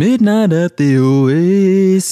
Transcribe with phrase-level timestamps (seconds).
[0.00, 2.08] Midnight at the Oasis.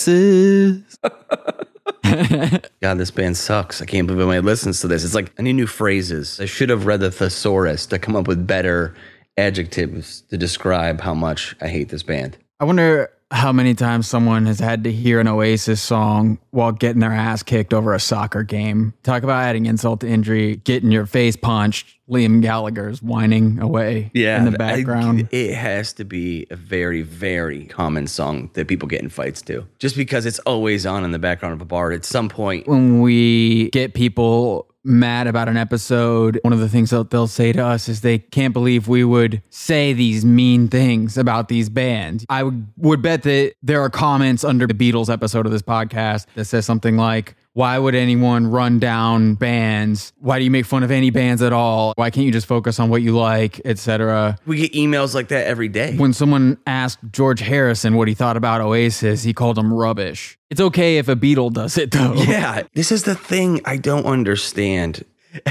[2.82, 3.80] God, this band sucks.
[3.80, 5.04] I can't believe anybody listens to this.
[5.04, 6.38] It's like I need new phrases.
[6.38, 8.94] I should have read the thesaurus to come up with better
[9.38, 12.36] adjectives to describe how much I hate this band.
[12.60, 17.00] I wonder how many times someone has had to hear an Oasis song while getting
[17.00, 18.94] their ass kicked over a soccer game.
[19.02, 21.94] Talk about adding insult to injury, getting your face punched.
[22.08, 25.28] Liam Gallagher's whining away yeah, in the I- background.
[25.30, 29.66] it has to be a very, very common song that people get in fights to.
[29.78, 32.66] Just because it's always on in the background of a bar at some point.
[32.66, 37.52] when we get people mad about an episode, one of the things that they'll say
[37.52, 42.24] to us is they can't believe we would say these mean things about these bands.
[42.28, 46.26] I would, would bet that there are comments under the Beatles episode of this podcast
[46.34, 50.12] that says something like, why would anyone run down bands?
[50.18, 51.92] Why do you make fun of any bands at all?
[51.96, 54.38] Why can't you just focus on what you like, etc.?
[54.46, 55.96] We get emails like that every day.
[55.96, 60.38] When someone asked George Harrison what he thought about Oasis, he called them rubbish.
[60.50, 62.14] It's okay if a Beatle does it though.
[62.28, 65.04] Yeah, this is the thing I don't understand.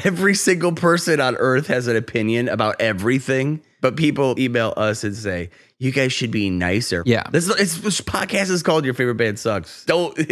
[0.04, 5.16] Every single person on earth has an opinion about everything, but people email us and
[5.16, 7.24] say, "You guys should be nicer." Yeah.
[7.32, 10.18] this, it's, this podcast is called "Your Favorite Band Sucks." Don't.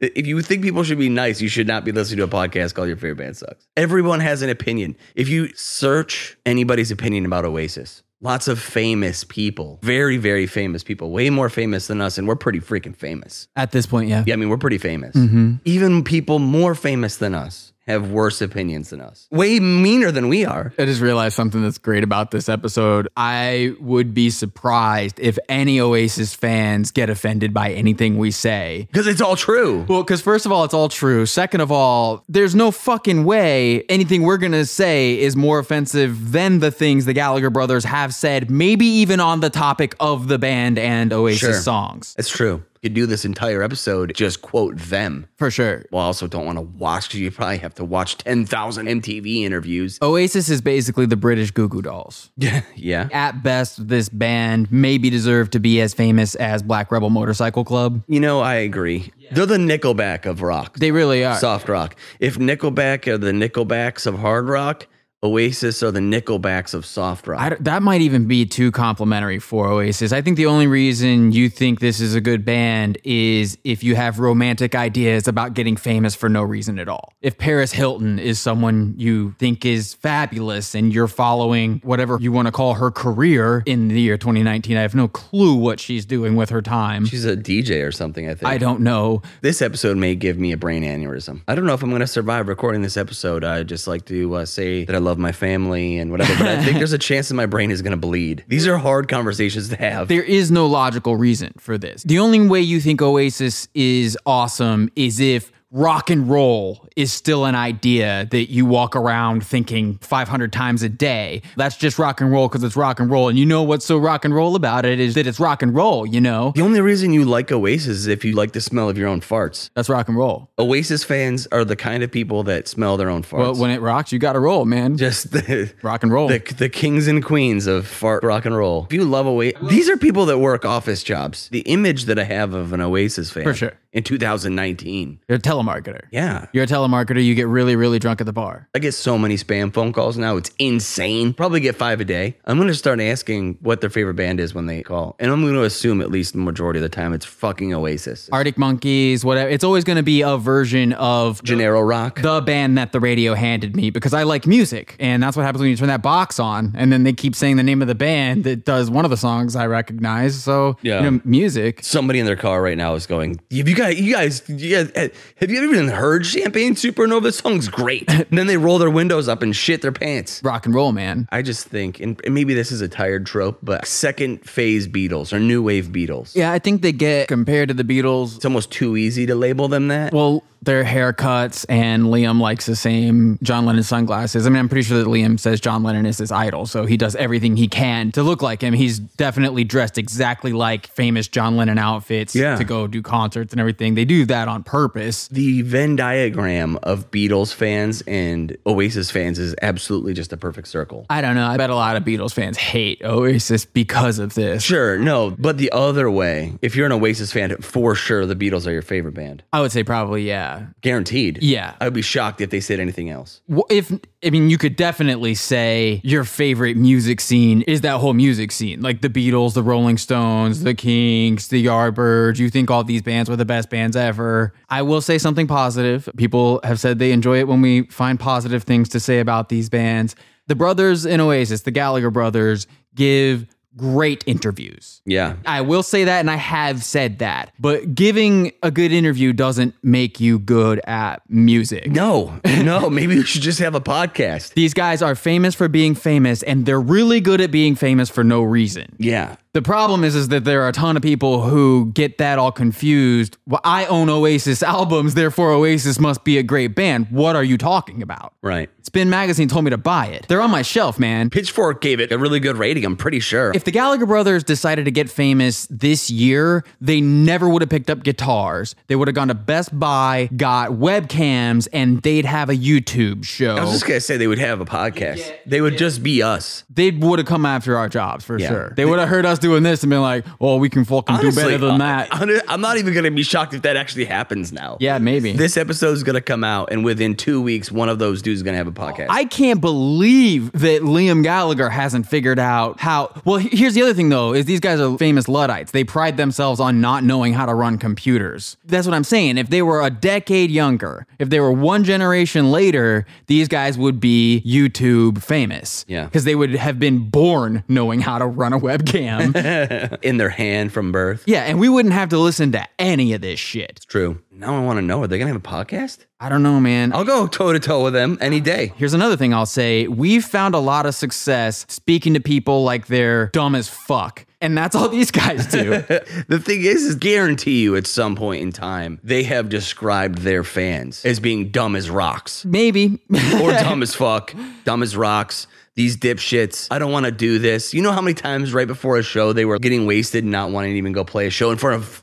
[0.00, 2.74] If you think people should be nice, you should not be listening to a podcast
[2.74, 4.96] called "Your Favorite Band Sucks." Everyone has an opinion.
[5.14, 8.02] If you search anybody's opinion about Oasis.
[8.20, 12.34] Lots of famous people, very, very famous people, way more famous than us, and we're
[12.34, 13.46] pretty freaking famous.
[13.54, 14.24] At this point, yeah.
[14.26, 15.14] Yeah, I mean, we're pretty famous.
[15.14, 15.54] Mm-hmm.
[15.64, 19.26] Even people more famous than us have worse opinions than us.
[19.30, 20.72] Way meaner than we are.
[20.78, 23.08] I just realized something that's great about this episode.
[23.16, 28.86] I would be surprised if any Oasis fans get offended by anything we say.
[28.92, 29.86] Because it's all true.
[29.88, 31.24] Well, because first of all, it's all true.
[31.26, 36.32] Second of all, there's no fucking way anything we're going to say is more offensive
[36.32, 40.38] than the things the Gallagher brothers have said, maybe even on the topic of the
[40.38, 41.54] band and Oasis Sure.
[41.54, 42.14] songs.
[42.18, 42.62] It's true.
[42.82, 45.26] Could do this entire episode, just quote them.
[45.36, 45.84] For sure.
[45.90, 49.42] Well, I also don't want to watch, because you probably have to watch 10,000 MTV
[49.42, 49.98] interviews.
[50.00, 52.30] Oasis is basically the British Goo Goo Dolls.
[52.38, 52.62] Yeah.
[52.76, 53.08] yeah.
[53.12, 58.02] At best, this band maybe deserved to be as famous as Black Rebel Motorcycle Club.
[58.06, 59.12] You know, I agree.
[59.32, 60.78] They're the Nickelback of rock.
[60.78, 61.36] They really are.
[61.36, 61.96] soft rock.
[62.20, 64.86] If Nickelback are the Nickelbacks of hard rock,
[65.20, 67.40] Oasis are the Nickelbacks of soft rock.
[67.40, 70.12] I that might even be too complimentary for Oasis.
[70.12, 73.96] I think the only reason you think this is a good band is if you
[73.96, 77.12] have romantic ideas about getting famous for no reason at all.
[77.20, 82.46] If Paris Hilton is someone you think is fabulous and you're following whatever you want
[82.46, 86.36] to call her career in the year 2019, I have no clue what she's doing
[86.36, 87.06] with her time.
[87.06, 88.48] She's a DJ or something, I think.
[88.48, 89.22] I don't know.
[89.40, 91.42] This episode may give me a brain aneurysm.
[91.48, 93.42] I don't know if I'm going to survive recording this episode.
[93.42, 96.62] I just like to uh, say that I love my family and whatever, but I
[96.62, 98.44] think there's a chance that my brain is going to bleed.
[98.46, 100.08] These are hard conversations to have.
[100.08, 102.02] There is no logical reason for this.
[102.02, 107.44] The only way you think Oasis is awesome is if rock and roll is still
[107.44, 111.42] an idea that you walk around thinking 500 times a day.
[111.56, 113.28] That's just rock and roll because it's rock and roll.
[113.28, 115.74] And you know what's so rock and roll about it is that it's rock and
[115.74, 116.52] roll, you know?
[116.54, 119.20] the only reason you like Oasis is if you like the smell of your own
[119.20, 119.68] farts.
[119.74, 120.50] That's rock and roll.
[120.58, 123.38] Oasis fans are the kind of people that smell their own farts.
[123.38, 124.96] Well, when it rocks, you got to roll, man.
[124.96, 126.28] just the, rock and roll.
[126.28, 128.86] the, the kings and queens of fart rock and roll.
[128.86, 131.48] If you love Oasis, these are people that work office jobs.
[131.50, 133.72] The image that I have of an Oasis fan For sure.
[133.92, 135.20] In 2019.
[135.28, 136.02] You're a telemarketer.
[136.10, 136.46] Yeah.
[136.52, 138.68] You're a telemarketer, you get really, really drunk at the bar.
[138.74, 140.36] I get so many spam phone calls now.
[140.36, 141.32] It's insane.
[141.34, 142.36] Probably get five a day.
[142.44, 145.16] I'm going to start asking what their favorite band is when they call.
[145.18, 148.28] And I'm going to assume at least the majority of the time it's fucking Oasis.
[148.32, 149.48] Arctic Monkeys, whatever.
[149.50, 152.20] It's always going to be a version of Gennaro Rock.
[152.20, 154.96] the band that the radio handed me because I like music.
[155.00, 156.72] And that's what happens when you turn that box on.
[156.76, 159.16] And then they keep saying the name of the band that does one of the
[159.16, 160.42] songs I recognize.
[160.42, 161.02] So, Yeah.
[161.02, 161.80] you know, music.
[161.82, 164.92] Somebody in their car right now is going, Have you guys, you guys, you guys
[164.94, 167.22] eh, have you ever even heard Champagne Supernova?
[167.22, 168.04] This song's great.
[168.10, 170.40] and then they roll their windows up and shit their pants.
[170.44, 171.28] Rock and roll, man.
[171.32, 175.32] I just think, and and maybe this is a tired trope, but second phase Beatles
[175.32, 176.34] or new wave Beatles.
[176.34, 178.36] Yeah, I think they get compared to the Beatles.
[178.36, 180.12] It's almost too easy to label them that.
[180.12, 184.44] Well, their haircuts and Liam likes the same John Lennon sunglasses.
[184.44, 186.96] I mean, I'm pretty sure that Liam says John Lennon is his idol, so he
[186.96, 188.74] does everything he can to look like him.
[188.74, 192.56] He's definitely dressed exactly like famous John Lennon outfits Yeah.
[192.56, 193.67] to go do concerts and everything.
[193.76, 195.28] They do that on purpose.
[195.28, 201.04] The Venn diagram of Beatles fans and Oasis fans is absolutely just a perfect circle.
[201.10, 201.46] I don't know.
[201.46, 204.62] I bet a lot of Beatles fans hate Oasis because of this.
[204.62, 208.66] Sure, no, but the other way, if you're an Oasis fan, for sure the Beatles
[208.66, 209.42] are your favorite band.
[209.52, 210.66] I would say probably, yeah.
[210.80, 211.42] Guaranteed.
[211.42, 211.74] Yeah.
[211.80, 213.40] I would be shocked if they said anything else.
[213.48, 213.92] Well, if
[214.24, 218.80] I mean, you could definitely say your favorite music scene is that whole music scene,
[218.80, 222.38] like the Beatles, the Rolling Stones, the Kinks, the Yardbirds.
[222.38, 224.52] You think all these bands were the best bands ever.
[224.68, 226.08] I will say something positive.
[226.16, 229.68] People have said they enjoy it when we find positive things to say about these
[229.68, 230.14] bands.
[230.46, 233.46] The brothers in Oasis, the Gallagher brothers, give
[233.78, 235.00] great interviews.
[235.06, 235.36] Yeah.
[235.46, 237.52] I will say that, and I have said that.
[237.58, 241.90] But giving a good interview doesn't make you good at music.
[241.90, 244.54] No, no, maybe we should just have a podcast.
[244.54, 248.22] These guys are famous for being famous, and they're really good at being famous for
[248.22, 248.94] no reason.
[248.98, 249.36] Yeah.
[249.58, 252.52] The problem is, is that there are a ton of people who get that all
[252.52, 253.36] confused.
[253.44, 257.08] Well, I own Oasis albums, therefore Oasis must be a great band.
[257.10, 258.34] What are you talking about?
[258.40, 258.70] Right.
[258.82, 260.26] Spin Magazine told me to buy it.
[260.28, 261.28] They're on my shelf, man.
[261.28, 263.50] Pitchfork gave it a really good rating, I'm pretty sure.
[263.52, 267.90] If the Gallagher brothers decided to get famous this year, they never would have picked
[267.90, 268.76] up guitars.
[268.86, 273.56] They would have gone to Best Buy, got webcams, and they'd have a YouTube show.
[273.56, 275.20] I was just gonna say they would have a podcast.
[275.44, 276.62] They would just be us.
[276.70, 278.48] they would have come after our jobs for Yeah.
[278.48, 278.72] sure.
[278.76, 281.32] They would have heard us doing this and being like, "Oh, we can fucking do
[281.32, 284.52] better than uh, that." hon- I'm not even gonna be shocked if that actually happens
[284.52, 284.76] now.
[284.80, 285.32] yeah, maybe.
[285.32, 288.42] This episode is gonna come out, and within two weeks, one of those dudes is
[288.42, 289.06] gonna have a podcast.
[289.08, 293.12] I can't believe that Liam Gallagher hasn't figured out how.
[293.24, 295.72] Well, here's the other thing though: is these guys are famous luddites.
[295.72, 298.56] They pride themselves on not knowing how to run computers.
[298.64, 299.38] That's what I'm saying.
[299.38, 304.00] If they were a decade younger, if they were one generation later, these guys would
[304.00, 305.84] be YouTube famous.
[305.88, 306.04] Yeah.
[306.04, 309.27] because they would have been born knowing how to run a webcam.
[310.02, 311.24] in their hand from birth.
[311.26, 313.72] yeah, and we wouldn't have to listen to any of this shit.
[313.76, 314.20] It's true.
[314.30, 316.06] Now I want to know: Are they gonna have a podcast?
[316.20, 316.92] I don't know, man.
[316.92, 318.72] I'll go toe to toe with them any day.
[318.76, 319.86] Here's another thing I'll say.
[319.86, 324.24] We've found a lot of success speaking to people like they're dumb as fuck.
[324.40, 325.82] And that's all these guys do.
[326.28, 330.44] The thing is, is guarantee you at some point in time they have described their
[330.44, 333.00] fans as being dumb as rocks Maybe.
[333.42, 335.46] or dumb as fuck, dumb as rocks.
[335.74, 336.66] These dipshits.
[336.72, 337.72] I don't want to do this.
[337.72, 340.50] You know how many times right before a show they were getting wasted and not
[340.50, 342.02] wanting to even go play a show in front of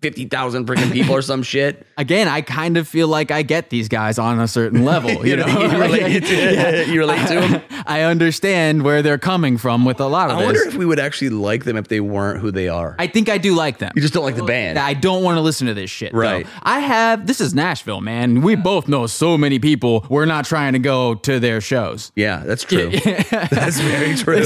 [0.00, 1.86] fifty thousand freaking people or some shit.
[1.96, 5.24] Again, I kind of feel like I get these guys on a certain level.
[5.34, 7.62] You know, you relate to, you relate to them.
[7.86, 10.42] I understand where they're coming from with a lot of this.
[10.42, 10.74] I wonder this.
[10.74, 12.94] if we would actually like them if they weren't who they are.
[12.98, 13.92] I think I do like them.
[13.94, 14.78] you just don't like the band.
[14.78, 16.12] I don't want to listen to this shit.
[16.12, 16.18] though.
[16.18, 16.46] Right.
[16.62, 17.26] I have.
[17.26, 18.42] This is Nashville, man.
[18.42, 20.06] We both know so many people.
[20.10, 22.12] We're not trying to go to their shows.
[22.14, 22.90] Yeah, that's true.
[22.90, 24.44] that's very true.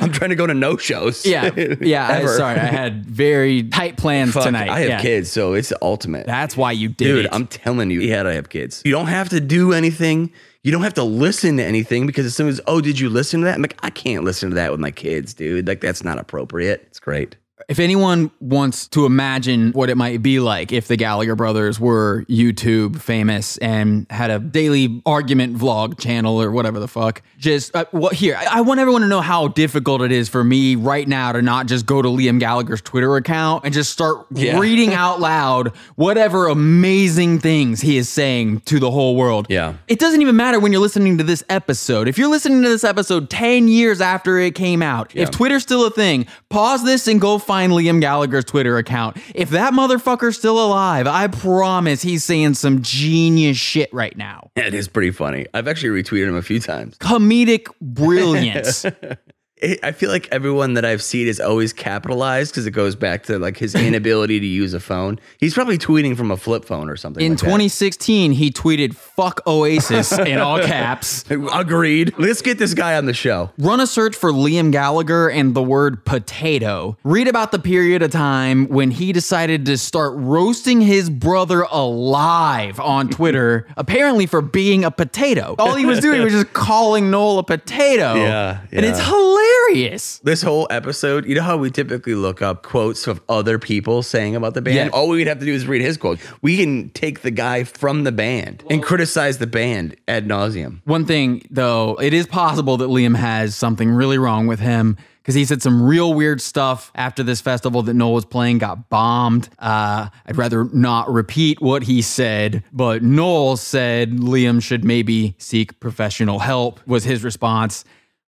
[0.00, 1.26] I'm trying to go to no shows.
[1.26, 1.50] Yeah,
[1.80, 2.06] yeah.
[2.06, 4.68] I, sorry, I had very tight plans Fuck, tonight.
[4.68, 5.00] I have Yeah.
[5.02, 6.26] kids, so it's the ultimate.
[6.26, 7.12] That's why you did it.
[7.12, 7.30] Dude, it.
[7.34, 8.82] I'm telling you, yeah, I have kids.
[8.84, 10.30] You don't have to do anything.
[10.62, 13.40] You don't have to listen to anything because as soon as, oh, did you listen
[13.40, 13.54] to that?
[13.54, 15.68] I'm like, I can't listen to that with my kids, dude.
[15.68, 16.82] Like, that's not appropriate.
[16.88, 17.36] It's great.
[17.68, 22.24] If anyone wants to imagine what it might be like if the Gallagher brothers were
[22.28, 27.86] YouTube famous and had a daily argument vlog channel or whatever the fuck, just uh,
[27.92, 28.36] what here?
[28.38, 31.40] I, I want everyone to know how difficult it is for me right now to
[31.40, 34.58] not just go to Liam Gallagher's Twitter account and just start Yeah.
[34.58, 39.46] reading out loud whatever amazing things he is saying to the whole world.
[39.48, 39.74] Yeah.
[39.88, 42.06] It doesn't even matter when you're listening to this episode.
[42.06, 45.86] If you're listening to this episode 10 years after it came out, if Twitter's still
[45.86, 49.16] a thing, pause this and go find Liam Gallagher's Twitter account.
[49.34, 54.50] If that motherfucker's still alive, I promise he's saying some genius shit right now.
[54.66, 55.46] It is pretty funny.
[55.54, 56.98] I've actually retweeted him a few times.
[56.98, 58.84] Comedic brilliance.
[59.58, 63.22] It, I feel like everyone that I've seen is always capitalized because it goes back
[63.24, 65.18] to like his inability to use a phone.
[65.38, 67.24] He's probably tweeting from a flip phone or something.
[67.24, 67.46] In like that.
[67.46, 71.24] 2016, he tweeted, fuck Oasis in all caps.
[71.30, 72.12] Agreed.
[72.18, 73.50] Let's get this guy on the show.
[73.56, 76.98] Run a search for Liam Gallagher and the word potato.
[77.02, 82.78] Read about the period of time when he decided to start roasting his brother alive
[82.78, 85.54] on Twitter, apparently for being a potato.
[85.58, 88.14] All he was doing was just calling Noel a potato.
[88.16, 89.04] Yeah, And it's yeah.
[89.46, 90.18] Hilarious.
[90.20, 94.36] This whole episode, you know how we typically look up quotes of other people saying
[94.36, 94.76] about the band?
[94.76, 94.88] Yeah.
[94.88, 96.18] All we would have to do is read his quote.
[96.42, 100.80] We can take the guy from the band and criticize the band ad nauseum.
[100.84, 105.34] One thing, though, it is possible that Liam has something really wrong with him because
[105.34, 109.48] he said some real weird stuff after this festival that Noel was playing got bombed.
[109.58, 115.80] Uh, I'd rather not repeat what he said, but Noel said Liam should maybe seek
[115.80, 117.84] professional help, was his response.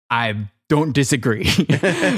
[0.10, 1.50] I don't disagree.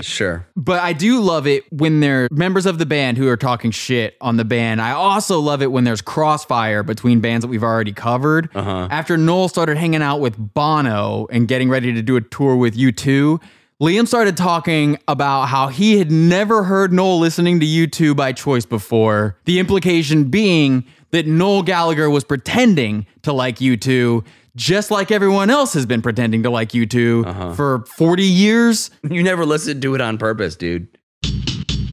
[0.02, 0.48] Sure.
[0.56, 4.16] But I do love it when they're members of the band who are talking shit
[4.22, 4.82] on the band.
[4.82, 8.50] I also love it when there's crossfire between bands that we've already covered.
[8.56, 8.88] Uh-huh.
[8.90, 12.78] After Noel started hanging out with Bono and getting ready to do a tour with
[12.78, 13.42] U2,
[13.82, 18.66] Liam started talking about how he had never heard Noel listening to U2 by choice
[18.66, 19.38] before.
[19.46, 24.26] The implication being that Noel Gallagher was pretending to like U2.
[24.56, 28.92] Just like everyone else has been pretending to like U2 for 40 years.
[29.10, 30.88] You never listened to it on purpose, dude.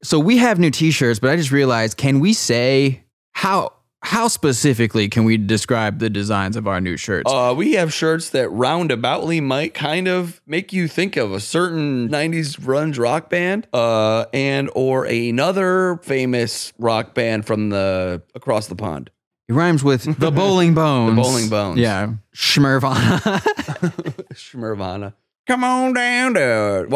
[0.03, 3.73] So we have new t-shirts, but I just realized can we say how
[4.03, 7.31] how specifically can we describe the designs of our new shirts?
[7.33, 12.09] Uh, we have shirts that roundaboutly might kind of make you think of a certain
[12.09, 18.77] 90s grunge rock band uh, and or another famous rock band from the across the
[18.77, 19.11] pond.
[19.49, 21.17] It rhymes with the Bowling Bones.
[21.17, 21.79] The bowling Bones.
[21.79, 22.15] Yeah.
[22.35, 23.21] Schmervana.
[24.35, 25.15] Schmervana.
[25.47, 26.87] Come on down to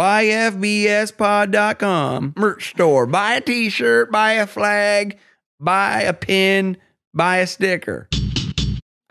[1.11, 3.07] yfbspod.com merch store.
[3.07, 5.19] Buy a t-shirt, buy a flag,
[5.61, 6.77] buy a pin,
[7.15, 8.09] buy a sticker.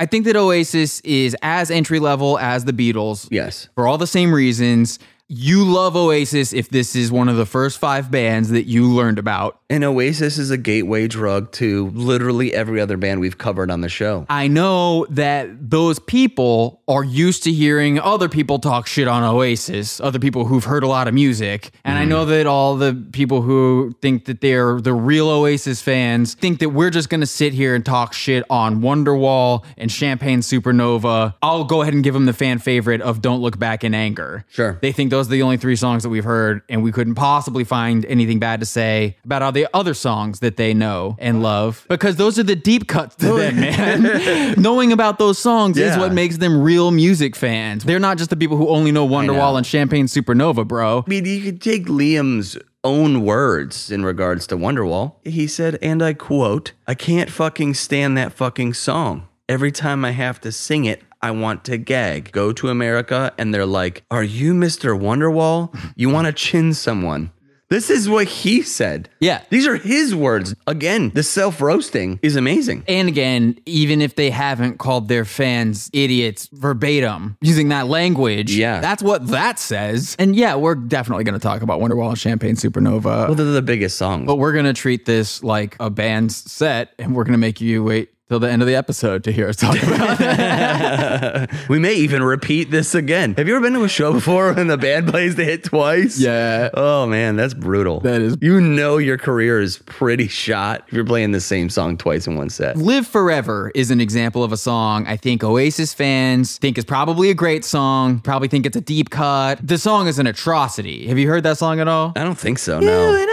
[0.02, 3.70] I think that Oasis is as entry level as the Beatles Yes.
[3.76, 5.00] for all the same reasons.
[5.32, 9.20] You love Oasis if this is one of the first five bands that you learned
[9.20, 9.60] about.
[9.70, 13.90] And Oasis is a gateway drug to literally every other band we've covered on the
[13.90, 14.26] show.
[14.28, 20.00] I know that those people are used to hearing other people talk shit on Oasis,
[20.00, 21.70] other people who've heard a lot of music.
[21.86, 22.08] And I mm.
[22.08, 26.70] know that all the people who think that they're the real Oasis fans think that
[26.70, 31.36] we're just going to sit here and talk shit on Wonderwall and Champagne Supernova.
[31.44, 34.46] I'll go ahead and give them the fan favorite of Don't Look Back in Anger.
[34.50, 34.80] Sure.
[34.82, 37.64] They think those are the only three songs that we've heard, and we couldn't possibly
[37.64, 41.86] find anything bad to say about all the other songs that they know and love
[41.90, 44.56] because those are the deep cuts to them, man.
[44.62, 47.84] Knowing about those songs is what makes them real music fans.
[47.84, 51.04] They're not just the people who only know Wonderwall and Champagne Supernova, bro.
[51.06, 55.16] I mean, you could take Liam's own words in regards to Wonderwall.
[55.24, 59.28] He said, and I quote, I can't fucking stand that fucking song.
[59.48, 62.32] Every time I have to sing it, I want to gag.
[62.32, 64.98] Go to America and they're like, Are you Mr.
[65.00, 65.76] Wonderwall?
[65.96, 67.32] You want to chin someone.
[67.70, 69.10] This is what he said.
[69.20, 69.44] Yeah.
[69.52, 70.56] These are his words.
[70.66, 72.84] Again, the self roasting is amazing.
[72.88, 78.80] And again, even if they haven't called their fans idiots verbatim using that language, Yeah.
[78.82, 80.16] that's what that says.
[80.18, 83.28] And yeah, we're definitely going to talk about Wonderwall and Champagne Supernova.
[83.28, 84.26] Well, they're the biggest songs.
[84.26, 88.10] But we're gonna treat this like a band's set, and we're gonna make you wait
[88.30, 91.50] till the end of the episode to hear us talk about it.
[91.70, 93.34] we may even repeat this again.
[93.38, 96.20] Have you ever been to a show before when the band plays the hit twice?
[96.20, 96.70] Yeah.
[96.76, 98.02] Oh man, that's brutal.
[98.02, 101.98] That is- You know your career is pretty shot if you're playing the same song
[101.98, 102.78] twice in one set.
[102.78, 107.32] Live Forever is an example of a song I think Oasis fans think is probably
[107.32, 109.60] a great song, probably think it's a deep cut.
[109.66, 111.08] The song is an atrocity.
[111.08, 112.14] Have you heard that song at all?
[112.16, 112.80] I don't think so.
[112.80, 113.26] No.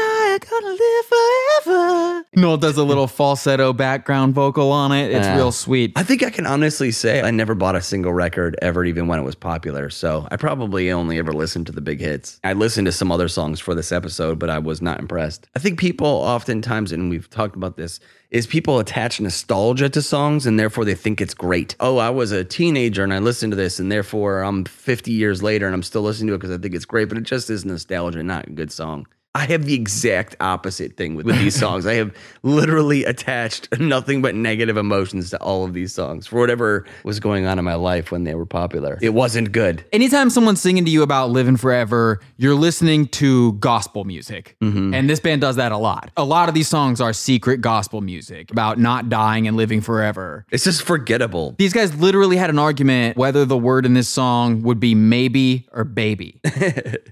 [2.38, 5.10] Noel does a little falsetto background vocal on it.
[5.10, 5.36] It's Yeah.
[5.36, 5.92] real sweet.
[5.96, 9.18] I think I can honestly say I never bought a single record ever, even when
[9.18, 9.88] it was popular.
[9.88, 12.38] So I probably only ever listened to the big hits.
[12.44, 15.48] I listened to some other songs for this episode, but I was not impressed.
[15.56, 18.00] I think people oftentimes, and we've talked about this,
[18.30, 21.74] is people attach nostalgia to songs and therefore they think it's great.
[21.80, 25.42] Oh, I was a teenager and I listened to this, and therefore I'm 50 years
[25.42, 27.48] later and I'm still listening to it because I think it's great, but it just
[27.48, 29.06] is nostalgia, not a good song.
[29.36, 31.86] I have the exact opposite thing with, with these songs.
[31.86, 32.10] I have
[32.42, 37.44] literally attached nothing but negative emotions to all of these songs for whatever was going
[37.44, 38.98] on in my life when they were popular.
[39.02, 39.84] It wasn't good.
[39.92, 44.56] anytime someone's singing to you about living forever, you're listening to gospel music.
[44.62, 44.94] Mm-hmm.
[44.94, 46.10] And this band does that a lot.
[46.16, 50.46] A lot of these songs are secret gospel music about not dying and living forever.
[50.50, 51.54] It's just forgettable.
[51.58, 55.68] These guys literally had an argument whether the word in this song would be maybe
[55.72, 56.40] or baby.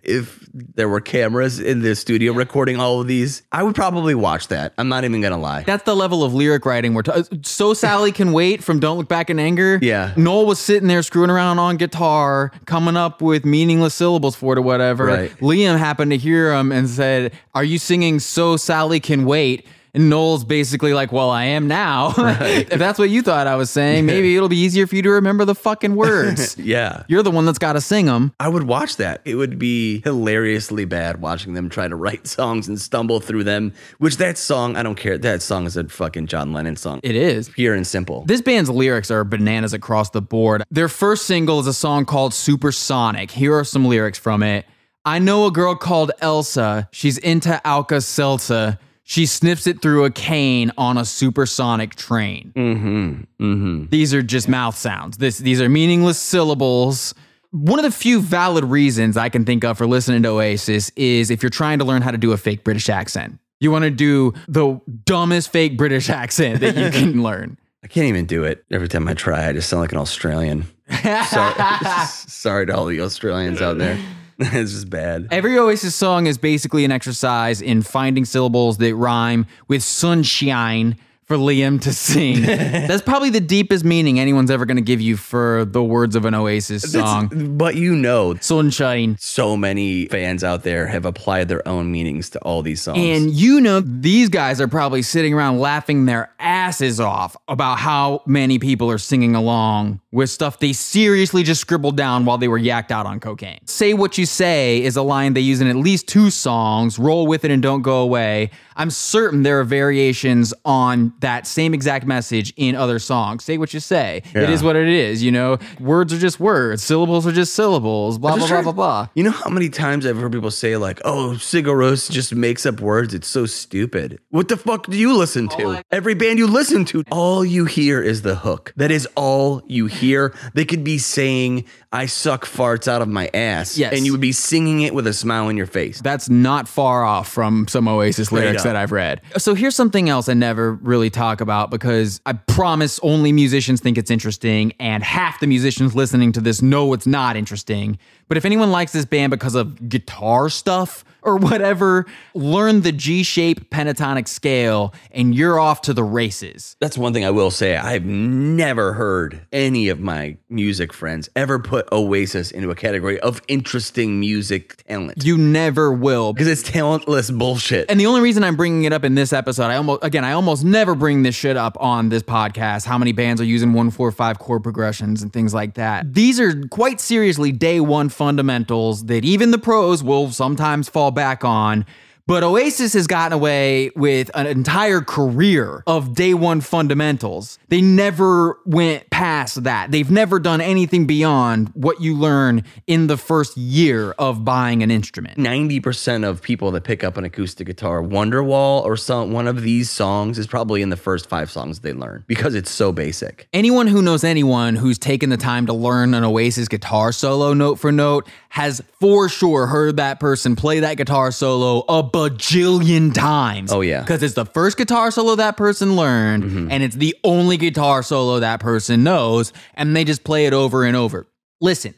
[0.07, 4.49] If there were cameras in this studio recording all of these, I would probably watch
[4.49, 4.73] that.
[4.79, 5.63] I'm not even gonna lie.
[5.65, 7.25] That's the level of lyric writing we're talking.
[7.31, 9.79] Uh, so Sally can wait from Don't Look Back in Anger.
[9.83, 10.13] Yeah.
[10.17, 14.59] Noel was sitting there screwing around on guitar, coming up with meaningless syllables for it
[14.59, 15.07] or whatever.
[15.07, 15.31] Right.
[15.41, 20.11] Liam happened to hear him and said, "Are you singing So Sally Can Wait?" And
[20.11, 22.13] Noel's basically like, "Well, I am now.
[22.19, 25.11] if that's what you thought I was saying, maybe it'll be easier for you to
[25.11, 26.57] remember the fucking words.
[26.65, 27.03] Yeah.
[27.09, 29.21] You're the one that's got to sing them." I would watch that.
[29.25, 33.73] It would be hilariously bad watching them try to write songs and stumble through them.
[33.99, 35.17] Which that song, I don't care.
[35.19, 37.01] That song is a fucking John Lennon song.
[37.03, 37.49] It is.
[37.51, 38.25] Pure and simple.
[38.25, 40.65] This band's lyrics are bananas across the board.
[40.71, 43.31] Their first single is a song called Supersonic.
[43.31, 44.65] Here are some lyrics from it.
[45.05, 46.89] I know a girl called Elsa.
[46.91, 48.79] She's into Alka Seltzer.
[49.07, 52.53] She sniffs it through a cane on a supersonic train.
[52.57, 53.45] Mm-hmm.
[53.45, 53.87] Mm-hmm.
[53.91, 55.19] These are just mouth sounds.
[55.19, 57.15] This these are meaningless syllables.
[57.51, 61.31] One of the few valid reasons I can think of for listening to Oasis is
[61.31, 63.39] if you're trying to learn how to do a fake British accent.
[63.61, 67.59] You want to do the dumbest fake British accent that you can learn.
[67.83, 68.65] I can't even do it.
[68.71, 70.65] Every time I try, I just sound like an Australian.
[71.29, 71.55] Sorry,
[72.07, 73.99] sorry to all the Australians out there.
[74.39, 75.29] it's just bad.
[75.31, 81.37] Every Oasis song is basically an exercise in finding syllables that rhyme with sunshine for
[81.37, 82.43] Liam to sing.
[82.43, 86.25] That's probably the deepest meaning anyone's ever going to give you for the words of
[86.25, 87.29] an Oasis song.
[87.29, 89.17] That's- but you know, Sunshine.
[89.19, 92.99] so many fans out there have applied their own meanings to all these songs.
[92.99, 98.23] And you know, these guys are probably sitting around laughing their asses off about how
[98.27, 102.61] many people are singing along with stuff they seriously just scribbled down while they were
[102.61, 103.59] yacked out on cocaine.
[103.67, 107.27] Say What You Say is a line they use in at least two songs, Roll
[107.27, 108.51] With It and Don't Go Away.
[108.77, 113.45] I'm certain there are variations on that same exact message in other songs.
[113.45, 114.23] Say what you say.
[114.35, 114.51] It Yeah.
[114.51, 115.59] is what it is, you know?
[115.81, 119.09] Words are just words, syllables are just syllables, blah, blah, Just blah, try- blah, blah.
[119.15, 122.67] You know how many times I've heard people say like, "Oh, Sigur Rós just makes
[122.67, 123.15] up words.
[123.15, 125.63] It's so stupid." What the fuck do you listen to?
[125.65, 128.73] Oh, Every band you listen to, all you hear is the hook.
[128.77, 130.35] That is all you hear.
[130.55, 131.65] They could be saying,
[131.95, 133.95] "I suck farts out of my ass," Yes.
[133.97, 136.01] and you would be singing it with a smile on your face.
[136.03, 138.65] That's not far off from some Oasis lyrics up.
[138.65, 139.21] that I've read.
[139.39, 143.97] So here's something else I never really talk about because I promise only musicians think
[143.97, 147.99] it's interesting, and half the musicians listening to this know it's not interesting.
[148.29, 153.23] But if anyone likes this band because of guitar stuff or whatever, learn the G
[153.23, 156.77] shape pentatonic scale and you're off to the races.
[156.81, 157.77] That's one thing I will say.
[157.77, 163.41] I've never heard any of my music friends ever put Oasis into a category of
[163.49, 166.33] interesting music talent You never will.
[166.33, 167.91] because it's talentless bullshit.
[167.91, 170.33] And the only reason I'm bringing it up in this episode, I almost again, I
[170.33, 172.85] almost never bring this shit up on this podcast.
[172.87, 176.13] How many bands are using one, four, five chord progressions and things like that?
[176.15, 181.45] These are quite seriously day one fundamentals that even the pros will sometimes fall back
[181.45, 181.85] on.
[182.27, 187.59] But Oasis has gotten away with an entire career of day one fundamentals.
[187.69, 189.91] They never went past that.
[189.91, 194.91] They've never done anything beyond what you learn in the first year of buying an
[194.91, 195.37] instrument.
[195.37, 199.91] 90% of people that pick up an acoustic guitar, Wonderwall or some one of these
[199.91, 203.49] songs is probably in the first five songs they learn because it's so basic.
[203.53, 207.79] Anyone who knows anyone who's taken the time to learn an Oasis guitar solo note
[207.79, 213.73] for note has for sure heard that person play that guitar solo a bajillion times.
[213.73, 214.01] Oh, yeah.
[214.01, 216.71] Because it's the first guitar solo that person learned, mm-hmm.
[216.71, 220.85] and it's the only guitar solo that person knows, and they just play it over
[220.85, 221.27] and over.
[221.61, 221.95] Listen.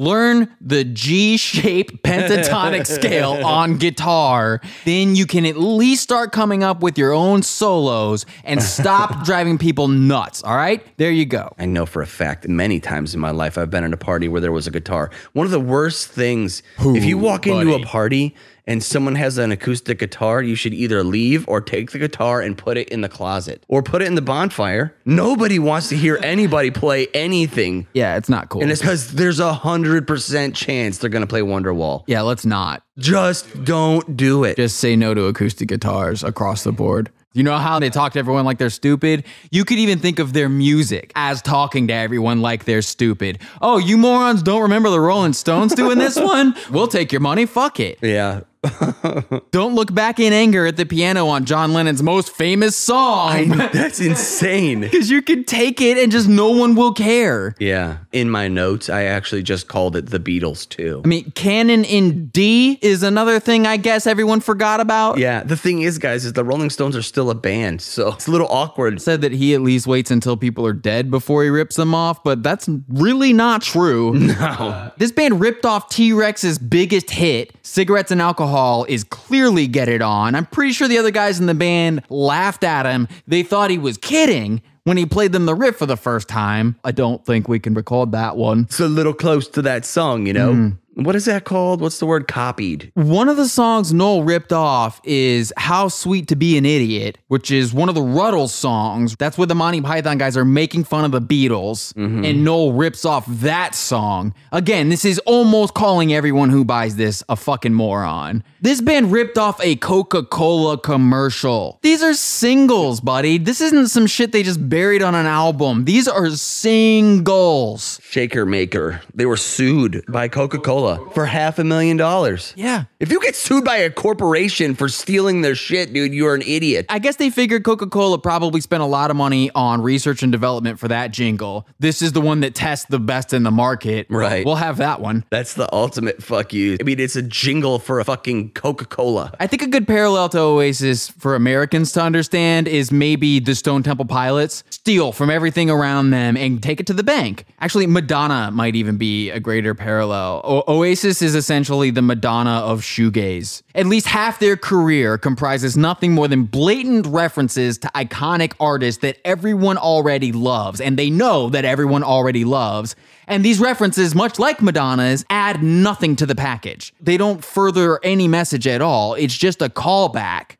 [0.00, 4.62] Learn the G shape pentatonic scale on guitar.
[4.86, 9.58] Then you can at least start coming up with your own solos and stop driving
[9.58, 10.42] people nuts.
[10.42, 10.82] All right?
[10.96, 11.52] There you go.
[11.58, 14.26] I know for a fact many times in my life I've been in a party
[14.26, 15.10] where there was a guitar.
[15.34, 18.34] One of the worst things, if you walk into a party
[18.70, 22.56] and someone has an acoustic guitar, you should either leave or take the guitar and
[22.56, 24.94] put it in the closet or put it in the bonfire.
[25.04, 27.86] Nobody wants to hear anybody play anything.
[27.92, 28.62] Yeah, it's not cool.
[28.62, 32.04] And it's because there's a hundred percent chance they're gonna play Wonderwall.
[32.06, 32.82] yeah, let's not.
[32.98, 34.56] Just don't do it.
[34.56, 37.10] Just say no to acoustic guitars across the board.
[37.32, 39.24] You know how they talk to everyone like they're stupid?
[39.52, 43.38] You could even think of their music as talking to everyone like they're stupid.
[43.62, 46.56] Oh, you morons don't remember the Rolling Stones doing this one?
[46.72, 47.46] We'll take your money.
[47.46, 47.98] Fuck it.
[48.02, 48.40] yeah.
[49.52, 53.48] Don't look back in anger at the piano on John Lennon's most famous song.
[53.72, 54.82] That's insane.
[54.82, 57.54] Because you can take it and just no one will care.
[57.58, 57.98] Yeah.
[58.12, 61.00] In my notes, I actually just called it the Beatles too.
[61.04, 65.18] I mean, canon in D is another thing I guess everyone forgot about.
[65.18, 65.42] Yeah.
[65.42, 68.30] The thing is, guys, is the Rolling Stones are still a band, so it's a
[68.30, 69.00] little awkward.
[69.00, 72.22] said that he at least waits until people are dead before he rips them off,
[72.22, 74.14] but that's really not true.
[74.30, 74.36] No.
[74.36, 79.88] Uh, this band ripped off T Rex's biggest hit, Cigarettes and Alcohol, is clearly Get
[79.88, 80.34] It On.
[80.34, 83.06] I'm pretty sure the other guys in the band laughed at him.
[83.28, 86.74] They thought he was kidding when he played them the riff for the first time.
[86.82, 88.64] I don't think we can record that one.
[88.64, 90.52] It's a little close to that song, you know?
[90.52, 90.68] Hmm.
[90.94, 91.80] What is that called?
[91.80, 92.90] What's the word copied?
[92.94, 97.52] One of the songs Noel ripped off is How Sweet to Be an Idiot, which
[97.52, 99.14] is one of the Rutles songs.
[99.16, 102.24] That's where the Monty Python guys are making fun of the Beatles, mm-hmm.
[102.24, 104.34] and Noel rips off that song.
[104.50, 108.42] Again, this is almost calling everyone who buys this a fucking moron.
[108.60, 111.78] This band ripped off a Coca Cola commercial.
[111.82, 113.38] These are singles, buddy.
[113.38, 115.84] This isn't some shit they just buried on an album.
[115.84, 118.00] These are singles.
[118.02, 119.02] Shaker Maker.
[119.14, 122.54] They were sued by Coca Cola Cola for half a million dollars.
[122.56, 122.84] Yeah.
[123.00, 126.86] If you get sued by a corporation for stealing their shit, dude, you're an idiot.
[126.88, 130.32] I guess they figured Coca Cola probably spent a lot of money on research and
[130.32, 131.66] development for that jingle.
[131.78, 134.06] This is the one that tests the best in the market.
[134.10, 134.44] Right.
[134.44, 135.24] We'll have that one.
[135.30, 136.76] That's the ultimate fuck you.
[136.80, 139.32] I mean, it's a jingle for a fucking Coca Cola.
[139.38, 143.82] I think a good parallel to Oasis for Americans to understand is maybe the Stone
[143.82, 147.44] Temple Pilots steal from everything around them and take it to the bank.
[147.60, 150.40] Actually, Madonna might even be a greater parallel.
[150.44, 153.62] O- Oasis is essentially the Madonna of shoegaze.
[153.74, 159.18] At least half their career comprises nothing more than blatant references to iconic artists that
[159.24, 162.94] everyone already loves, and they know that everyone already loves.
[163.30, 166.92] And these references, much like Madonna's, add nothing to the package.
[167.00, 169.14] They don't further any message at all.
[169.14, 170.56] It's just a callback.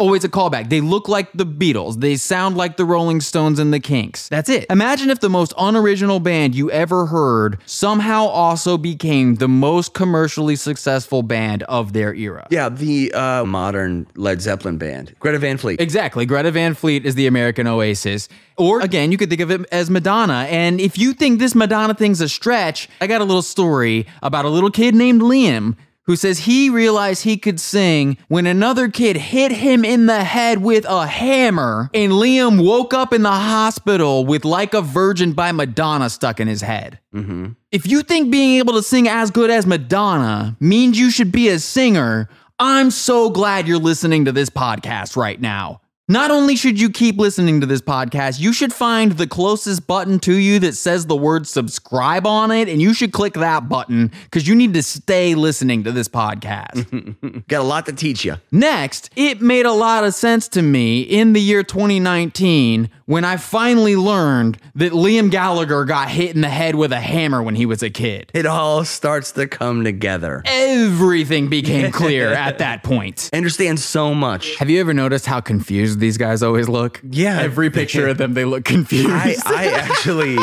[0.00, 0.70] Oh, it's a callback.
[0.70, 2.00] They look like the Beatles.
[2.00, 4.28] They sound like the Rolling Stones and the Kinks.
[4.28, 4.66] That's it.
[4.70, 10.56] Imagine if the most unoriginal band you ever heard somehow also became the most commercially
[10.56, 12.46] successful band of their era.
[12.50, 15.80] Yeah, the uh, modern Led Zeppelin band, Greta Van Fleet.
[15.80, 16.24] Exactly.
[16.24, 18.28] Greta Van Fleet is the American Oasis.
[18.58, 20.46] Or again, you could think of it as Madonna.
[20.48, 24.44] And if you think this Madonna thing's a stretch, I got a little story about
[24.44, 29.16] a little kid named Liam who says he realized he could sing when another kid
[29.16, 34.24] hit him in the head with a hammer and Liam woke up in the hospital
[34.24, 37.00] with Like a Virgin by Madonna stuck in his head.
[37.12, 37.48] Mm-hmm.
[37.72, 41.48] If you think being able to sing as good as Madonna means you should be
[41.48, 42.28] a singer,
[42.60, 45.80] I'm so glad you're listening to this podcast right now.
[46.08, 50.20] Not only should you keep listening to this podcast, you should find the closest button
[50.20, 54.12] to you that says the word subscribe on it, and you should click that button
[54.22, 57.48] because you need to stay listening to this podcast.
[57.48, 58.36] Got a lot to teach you.
[58.52, 63.36] Next, it made a lot of sense to me in the year 2019 when I
[63.36, 67.66] finally learned that Liam Gallagher got hit in the head with a hammer when he
[67.66, 68.30] was a kid.
[68.34, 70.42] It all starts to come together.
[70.44, 73.30] Everything became clear at that point.
[73.32, 74.56] I understand so much.
[74.56, 77.00] Have you ever noticed how confused these guys always look?
[77.08, 77.40] Yeah.
[77.40, 79.10] Every picture of them, they look confused.
[79.10, 80.36] I, I actually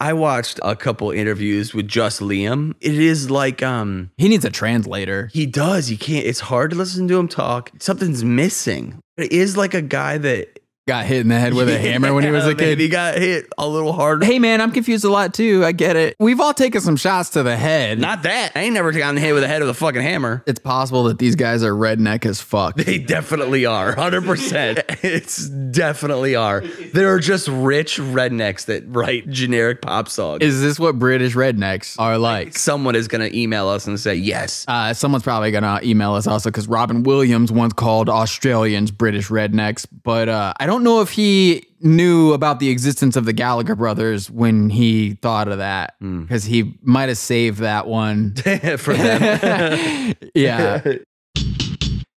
[0.00, 2.74] I watched a couple interviews with just Liam.
[2.80, 5.30] It is like um he needs a translator.
[5.32, 5.90] he does.
[5.90, 7.70] You can't it's hard to listen to him talk.
[7.78, 9.00] Something's missing.
[9.16, 12.22] It is like a guy that Got hit in the head with a hammer when
[12.22, 12.78] he was a kid.
[12.78, 14.22] He got hit a little hard.
[14.22, 15.64] Hey man, I'm confused a lot too.
[15.64, 16.14] I get it.
[16.20, 17.98] We've all taken some shots to the head.
[17.98, 18.52] Not that.
[18.54, 20.44] I ain't never gotten hit with the head of a fucking hammer.
[20.46, 22.76] it's possible that these guys are redneck as fuck.
[22.86, 23.96] They definitely are.
[23.96, 24.84] 100%.
[25.02, 26.60] it's definitely are.
[26.92, 30.42] They're just rich rednecks that write generic pop songs.
[30.42, 32.56] Is this what British rednecks are like?
[32.56, 34.64] Someone is going to email us and say, yes.
[34.68, 39.84] Uh, someone's probably gonna email us also because Robin Williams once called Australians British rednecks,
[40.04, 44.30] but uh, I don't know if he knew about the existence of the Gallagher brothers
[44.30, 46.22] when he thought of that hmm.
[46.22, 48.34] because he might have saved that one.
[48.78, 50.14] For them.
[50.34, 50.82] yeah.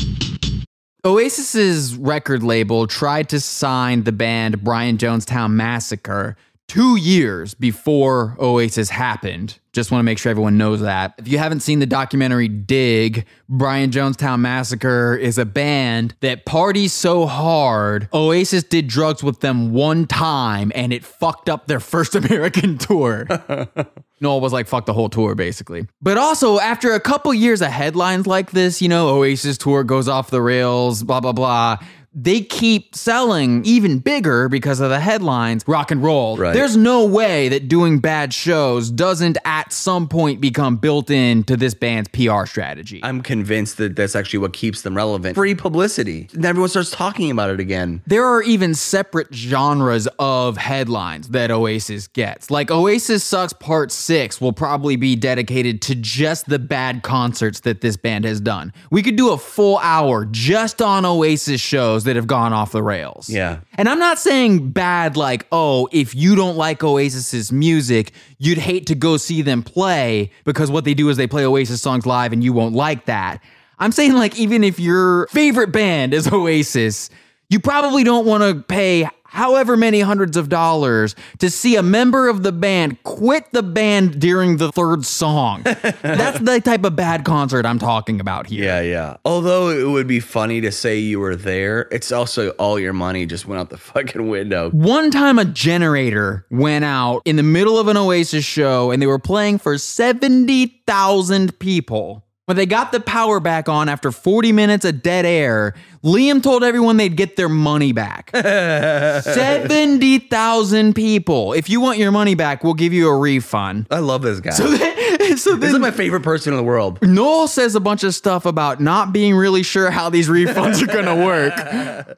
[1.02, 6.36] Oasis's record label tried to sign the band Brian Jonestown Massacre
[6.70, 9.58] two years before Oasis happened.
[9.72, 11.14] Just want to make sure everyone knows that.
[11.18, 16.92] If you haven't seen the documentary Dig, Brian Jonestown Massacre is a band that parties
[16.92, 22.14] so hard, Oasis did drugs with them one time and it fucked up their first
[22.14, 23.26] American tour.
[24.20, 25.88] Noel was like, fuck the whole tour, basically.
[26.00, 30.08] But also, after a couple years of headlines like this, you know, Oasis tour goes
[30.08, 31.78] off the rails, blah, blah, blah.
[32.12, 36.36] They keep selling even bigger because of the headlines, rock and roll.
[36.36, 36.52] Right.
[36.52, 41.72] There's no way that doing bad shows doesn't at some point become built into this
[41.74, 42.98] band's PR strategy.
[43.04, 45.36] I'm convinced that that's actually what keeps them relevant.
[45.36, 46.28] Free publicity.
[46.34, 48.02] And everyone starts talking about it again.
[48.06, 52.50] There are even separate genres of headlines that Oasis gets.
[52.50, 57.82] Like Oasis Sucks Part 6 will probably be dedicated to just the bad concerts that
[57.82, 58.72] this band has done.
[58.90, 62.82] We could do a full hour just on Oasis shows that have gone off the
[62.82, 63.28] rails.
[63.28, 63.60] Yeah.
[63.74, 68.86] And I'm not saying bad like, oh, if you don't like Oasis's music, you'd hate
[68.86, 72.32] to go see them play because what they do is they play Oasis songs live
[72.32, 73.42] and you won't like that.
[73.78, 77.10] I'm saying like even if your favorite band is Oasis,
[77.48, 82.28] you probably don't want to pay however many hundreds of dollars to see a member
[82.28, 85.62] of the band quit the band during the third song.
[86.02, 88.64] That's the type of bad concert I'm talking about here.
[88.64, 89.16] Yeah, yeah.
[89.24, 93.26] Although it would be funny to say you were there, it's also all your money
[93.26, 94.70] just went out the fucking window.
[94.70, 99.06] One time a generator went out in the middle of an Oasis show and they
[99.06, 102.24] were playing for 70,000 people.
[102.50, 106.64] When they got the power back on after 40 minutes of dead air, Liam told
[106.64, 108.30] everyone they'd get their money back.
[108.34, 111.52] 70,000 people.
[111.52, 113.86] If you want your money back, we'll give you a refund.
[113.88, 114.50] I love this guy.
[114.50, 117.00] so this then is my favorite person in the world.
[117.02, 120.86] Noel says a bunch of stuff about not being really sure how these refunds are
[120.86, 121.54] going to work.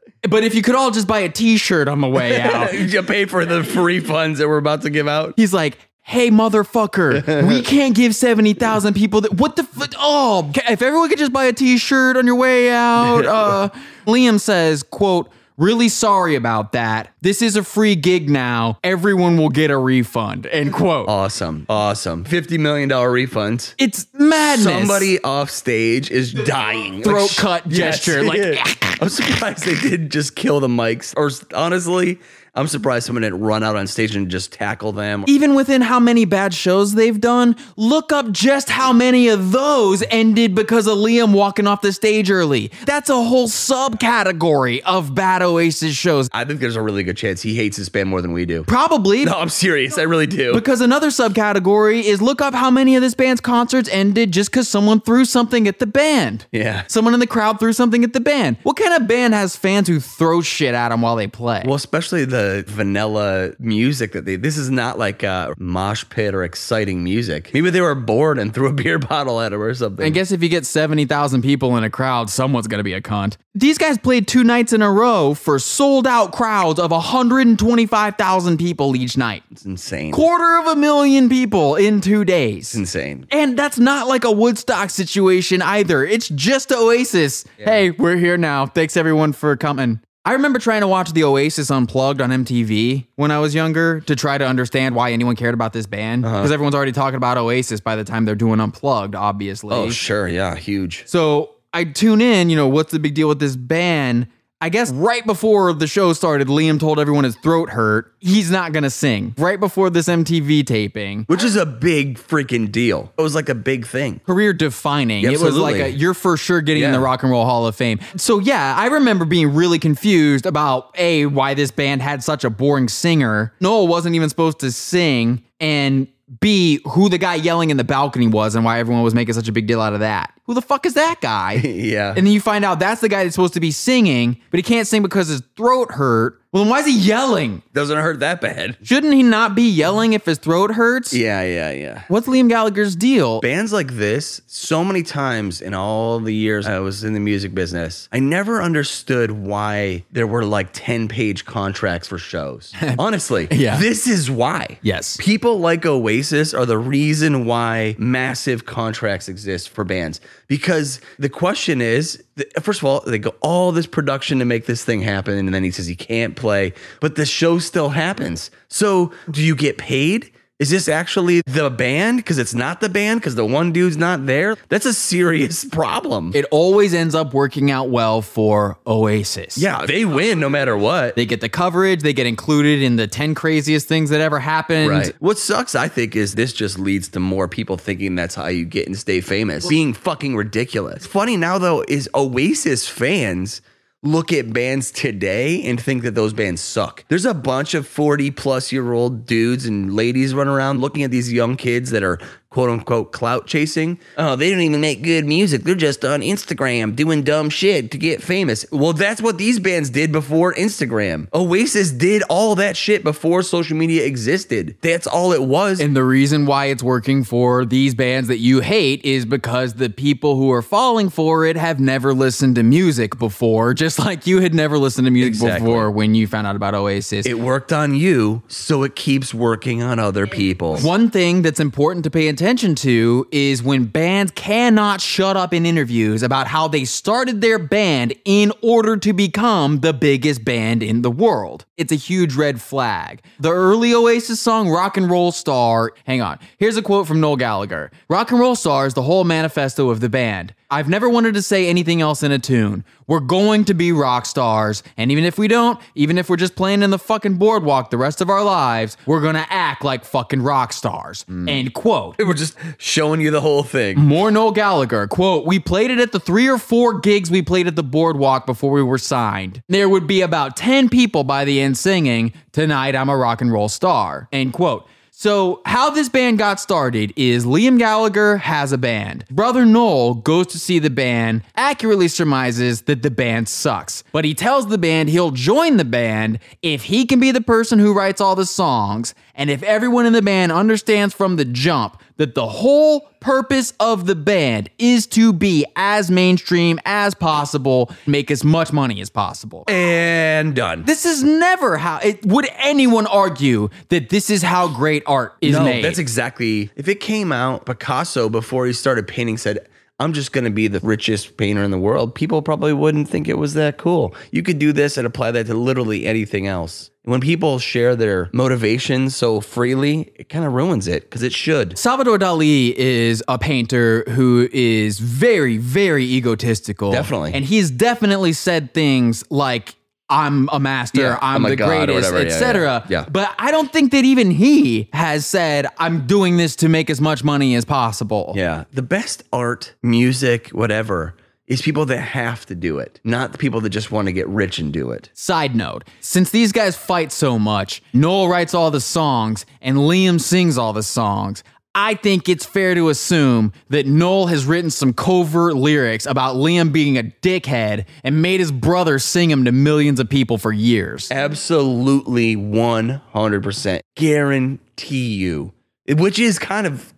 [0.30, 3.02] But if you could all just buy a t shirt on the way out, you
[3.02, 5.34] pay for the free funds that we're about to give out.
[5.34, 9.34] he's like, Hey, motherfucker, we can't give 70,000 people that.
[9.34, 9.62] What the.
[9.62, 13.24] F- oh, if everyone could just buy a t shirt on your way out.
[13.32, 13.68] Uh,
[14.06, 17.12] Liam says, quote, Really sorry about that.
[17.20, 18.78] This is a free gig now.
[18.82, 20.46] Everyone will get a refund.
[20.46, 21.08] End quote.
[21.08, 21.66] Awesome.
[21.68, 22.24] Awesome.
[22.24, 23.74] $50 million refunds.
[23.78, 24.64] it's madness.
[24.64, 27.02] Somebody off stage is dying.
[27.02, 28.58] Throat sh- cut gesture, like-
[29.02, 31.12] I'm surprised they didn't just kill the mics.
[31.16, 32.18] Or honestly,
[32.54, 35.24] I'm surprised someone didn't run out on stage and just tackle them.
[35.26, 40.02] even within how many bad shows they've done, look up just how many of those
[40.10, 42.70] ended because of Liam walking off the stage early.
[42.84, 46.28] That's a whole subcategory of bad Oasis shows.
[46.34, 48.64] I think there's a really good chance he hates this band more than we do.
[48.64, 49.24] Probably.
[49.24, 49.96] No, I'm serious.
[49.96, 50.52] I really do.
[50.52, 54.68] Because another subcategory is look up how many of this band's concerts ended just because
[54.68, 56.44] someone threw something at the band.
[56.52, 56.84] Yeah.
[56.88, 58.58] Someone in the crowd threw something at the band.
[58.62, 61.62] What kind of band has fans who throw shit at them while they play?
[61.64, 64.36] Well, especially the vanilla music that they.
[64.36, 67.50] This is not like a mosh pit or exciting music.
[67.54, 70.04] Maybe they were bored and threw a beer bottle at him or something.
[70.04, 73.00] I guess if you get 70,000 people in a crowd, someone's going to be a
[73.00, 73.36] cunt.
[73.54, 78.96] These guys played two nights in a row for sold out crowds of 125,000 people
[78.96, 79.42] each night.
[79.50, 80.12] it's insane.
[80.12, 82.68] Quarter of a million people in two days.
[82.68, 83.26] It's insane.
[83.30, 86.04] And that's not like a Woodstock situation either.
[86.04, 87.44] It's just Oasis.
[87.58, 88.66] Hey, we're here now.
[88.66, 90.00] Thanks everyone for coming.
[90.24, 94.14] I remember trying to watch the Oasis Unplugged on MTV when I was younger to
[94.14, 96.24] try to understand why anyone cared about this band.
[96.24, 96.36] Uh-huh.
[96.36, 99.74] Because everyone's already talking about Oasis by the time they're doing Unplugged, obviously.
[99.74, 100.28] Oh, sure.
[100.28, 100.54] Yeah.
[100.54, 101.02] Huge.
[101.06, 104.28] So I tune in, you know, what's the big deal with this band?
[104.62, 108.14] I guess right before the show started, Liam told everyone his throat hurt.
[108.20, 109.34] He's not gonna sing.
[109.36, 111.24] Right before this MTV taping.
[111.24, 113.12] Which is a big freaking deal.
[113.18, 114.20] It was like a big thing.
[114.24, 115.24] Career defining.
[115.24, 115.72] It was Absolutely.
[115.72, 117.04] like a, you're for sure getting in the Yeah.
[117.04, 117.98] Rock and Roll Hall of Fame.
[118.16, 122.50] So yeah, I remember being really confused about A, why this band had such a
[122.50, 123.52] boring singer.
[123.60, 125.42] Noel wasn't even supposed to sing.
[125.58, 126.06] And
[126.40, 129.48] B, who the guy yelling in the balcony was and why everyone was making such
[129.48, 130.32] a big deal out of that.
[130.46, 131.54] Who the fuck is that guy?
[131.82, 132.08] Yeah.
[132.08, 134.62] And then you find out that's the guy that's supposed to be singing, but he
[134.62, 136.41] can't sing because his throat hurt.
[136.52, 137.62] Well, then why is he yelling?
[137.72, 138.76] Doesn't hurt that bad.
[138.82, 141.14] Shouldn't he not be yelling if his throat hurts?
[141.14, 141.42] Yeah.
[141.42, 141.70] Yeah.
[141.72, 142.02] Yeah.
[142.08, 143.40] What's Liam Gallagher's deal?
[143.40, 147.54] Bands like this, so many times in all the years I was in the music
[147.54, 152.74] business, I never understood why there were like 10 page contracts for shows.
[152.98, 153.78] Honestly, Yeah.
[153.78, 154.78] this is why.
[154.82, 155.16] Yes.
[155.18, 160.20] People like Oasis are the reason why massive contracts exist for bands.
[160.52, 162.22] Because the question is,
[162.60, 165.64] first of all, they go all this production to make this thing happen, and then
[165.64, 168.50] he says he can't play, but the show still happens.
[168.68, 170.30] So, do you get paid?
[170.58, 172.18] Is this actually the band?
[172.18, 174.56] Because it's not the band because the one dude's not there.
[174.68, 176.30] That's a serious problem.
[176.34, 179.58] It always ends up working out well for Oasis.
[179.58, 181.16] yeah, they win no matter what.
[181.16, 184.90] They get the coverage, they get included in the 10 craziest things that ever happened.
[184.90, 185.12] Right.
[185.18, 188.64] What sucks, I think, is this just leads to more people thinking that's how you
[188.64, 189.66] get and stay famous.
[189.66, 191.06] Being fucking ridiculous.
[191.06, 193.62] Funny now, though, is Oasis fans
[194.02, 197.04] look at bands today and think that those bands suck.
[197.08, 201.10] There's a bunch of 40 plus year old dudes and ladies running around looking at
[201.10, 202.18] these young kids that are
[202.52, 203.98] quote unquote clout chasing.
[204.18, 205.62] Oh, they don't even make good music.
[205.62, 208.66] They're just on Instagram doing dumb shit to get famous.
[208.70, 211.28] Well, that's what these bands did before Instagram.
[211.32, 214.76] Oasis did all that shit before social media existed.
[214.82, 215.80] That's all it was.
[215.80, 219.88] And the reason why it's working for these bands that you hate is because the
[219.88, 224.42] people who are falling for it have never listened to music before, just like you
[224.42, 225.60] had never listened to music Exactly.
[225.66, 227.24] before when you found out about Oasis.
[227.24, 230.76] it worked on you, so it keeps working on other people.
[230.80, 235.64] One thing that's important to pay attention to is when bands cannot shut up in
[235.64, 241.02] interviews about how they started their band in order to become the biggest band in
[241.02, 241.64] the world.
[241.76, 243.22] It's a huge red flag.
[243.38, 247.36] The early Oasis song Rock and Roll Star, hang on, here's a quote from Noel
[247.36, 250.52] Gallagher Rock and Roll Star is the whole manifesto of the band.
[250.72, 252.82] I've never wanted to say anything else in a tune.
[253.06, 254.82] We're going to be rock stars.
[254.96, 257.98] And even if we don't, even if we're just playing in the fucking boardwalk the
[257.98, 261.24] rest of our lives, we're going to act like fucking rock stars.
[261.24, 261.50] Mm.
[261.50, 262.16] End quote.
[262.22, 263.98] We're just showing you the whole thing.
[264.00, 265.08] More Noel Gallagher.
[265.08, 268.46] Quote, we played it at the three or four gigs we played at the boardwalk
[268.46, 269.62] before we were signed.
[269.68, 273.50] There would be about 10 people by the end singing, Tonight I'm a rock and
[273.50, 274.28] roll star.
[274.30, 274.86] End quote.
[275.22, 279.24] So, how this band got started is Liam Gallagher has a band.
[279.30, 284.02] Brother Noel goes to see the band, accurately surmises that the band sucks.
[284.10, 287.78] But he tells the band he'll join the band if he can be the person
[287.78, 292.01] who writes all the songs, and if everyone in the band understands from the jump
[292.16, 298.30] that the whole purpose of the band is to be as mainstream as possible, make
[298.30, 299.64] as much money as possible.
[299.68, 300.84] And done.
[300.84, 305.56] This is never how it would anyone argue that this is how great art is
[305.56, 305.84] no, made.
[305.84, 306.70] that's exactly.
[306.76, 309.66] If it came out, Picasso before he started painting said,
[309.98, 313.28] "I'm just going to be the richest painter in the world." People probably wouldn't think
[313.28, 314.14] it was that cool.
[314.30, 316.90] You could do this and apply that to literally anything else.
[317.04, 321.76] When people share their motivations so freely, it kind of ruins it because it should.
[321.76, 326.92] Salvador Dali is a painter who is very, very egotistical.
[326.92, 327.34] Definitely.
[327.34, 329.74] And he's definitely said things like,
[330.12, 332.84] I'm a master, Yeah, I'm I'm the greatest, etc.
[332.88, 333.08] yeah, yeah.
[333.10, 337.00] But I don't think that even he has said, I'm doing this to make as
[337.00, 338.34] much money as possible.
[338.36, 341.14] Yeah, the best art, music, whatever,
[341.46, 344.28] is people that have to do it, not the people that just want to get
[344.28, 345.10] rich and do it.
[345.12, 350.20] Side note, since these guys fight so much, Noel writes all the songs and Liam
[350.20, 351.42] sings all the songs.
[351.74, 356.70] I think it's fair to assume that Noel has written some covert lyrics about Liam
[356.70, 361.10] being a dickhead and made his brother sing him to millions of people for years.
[361.10, 365.52] Absolutely 100% guarantee you,
[365.88, 366.92] which is kind of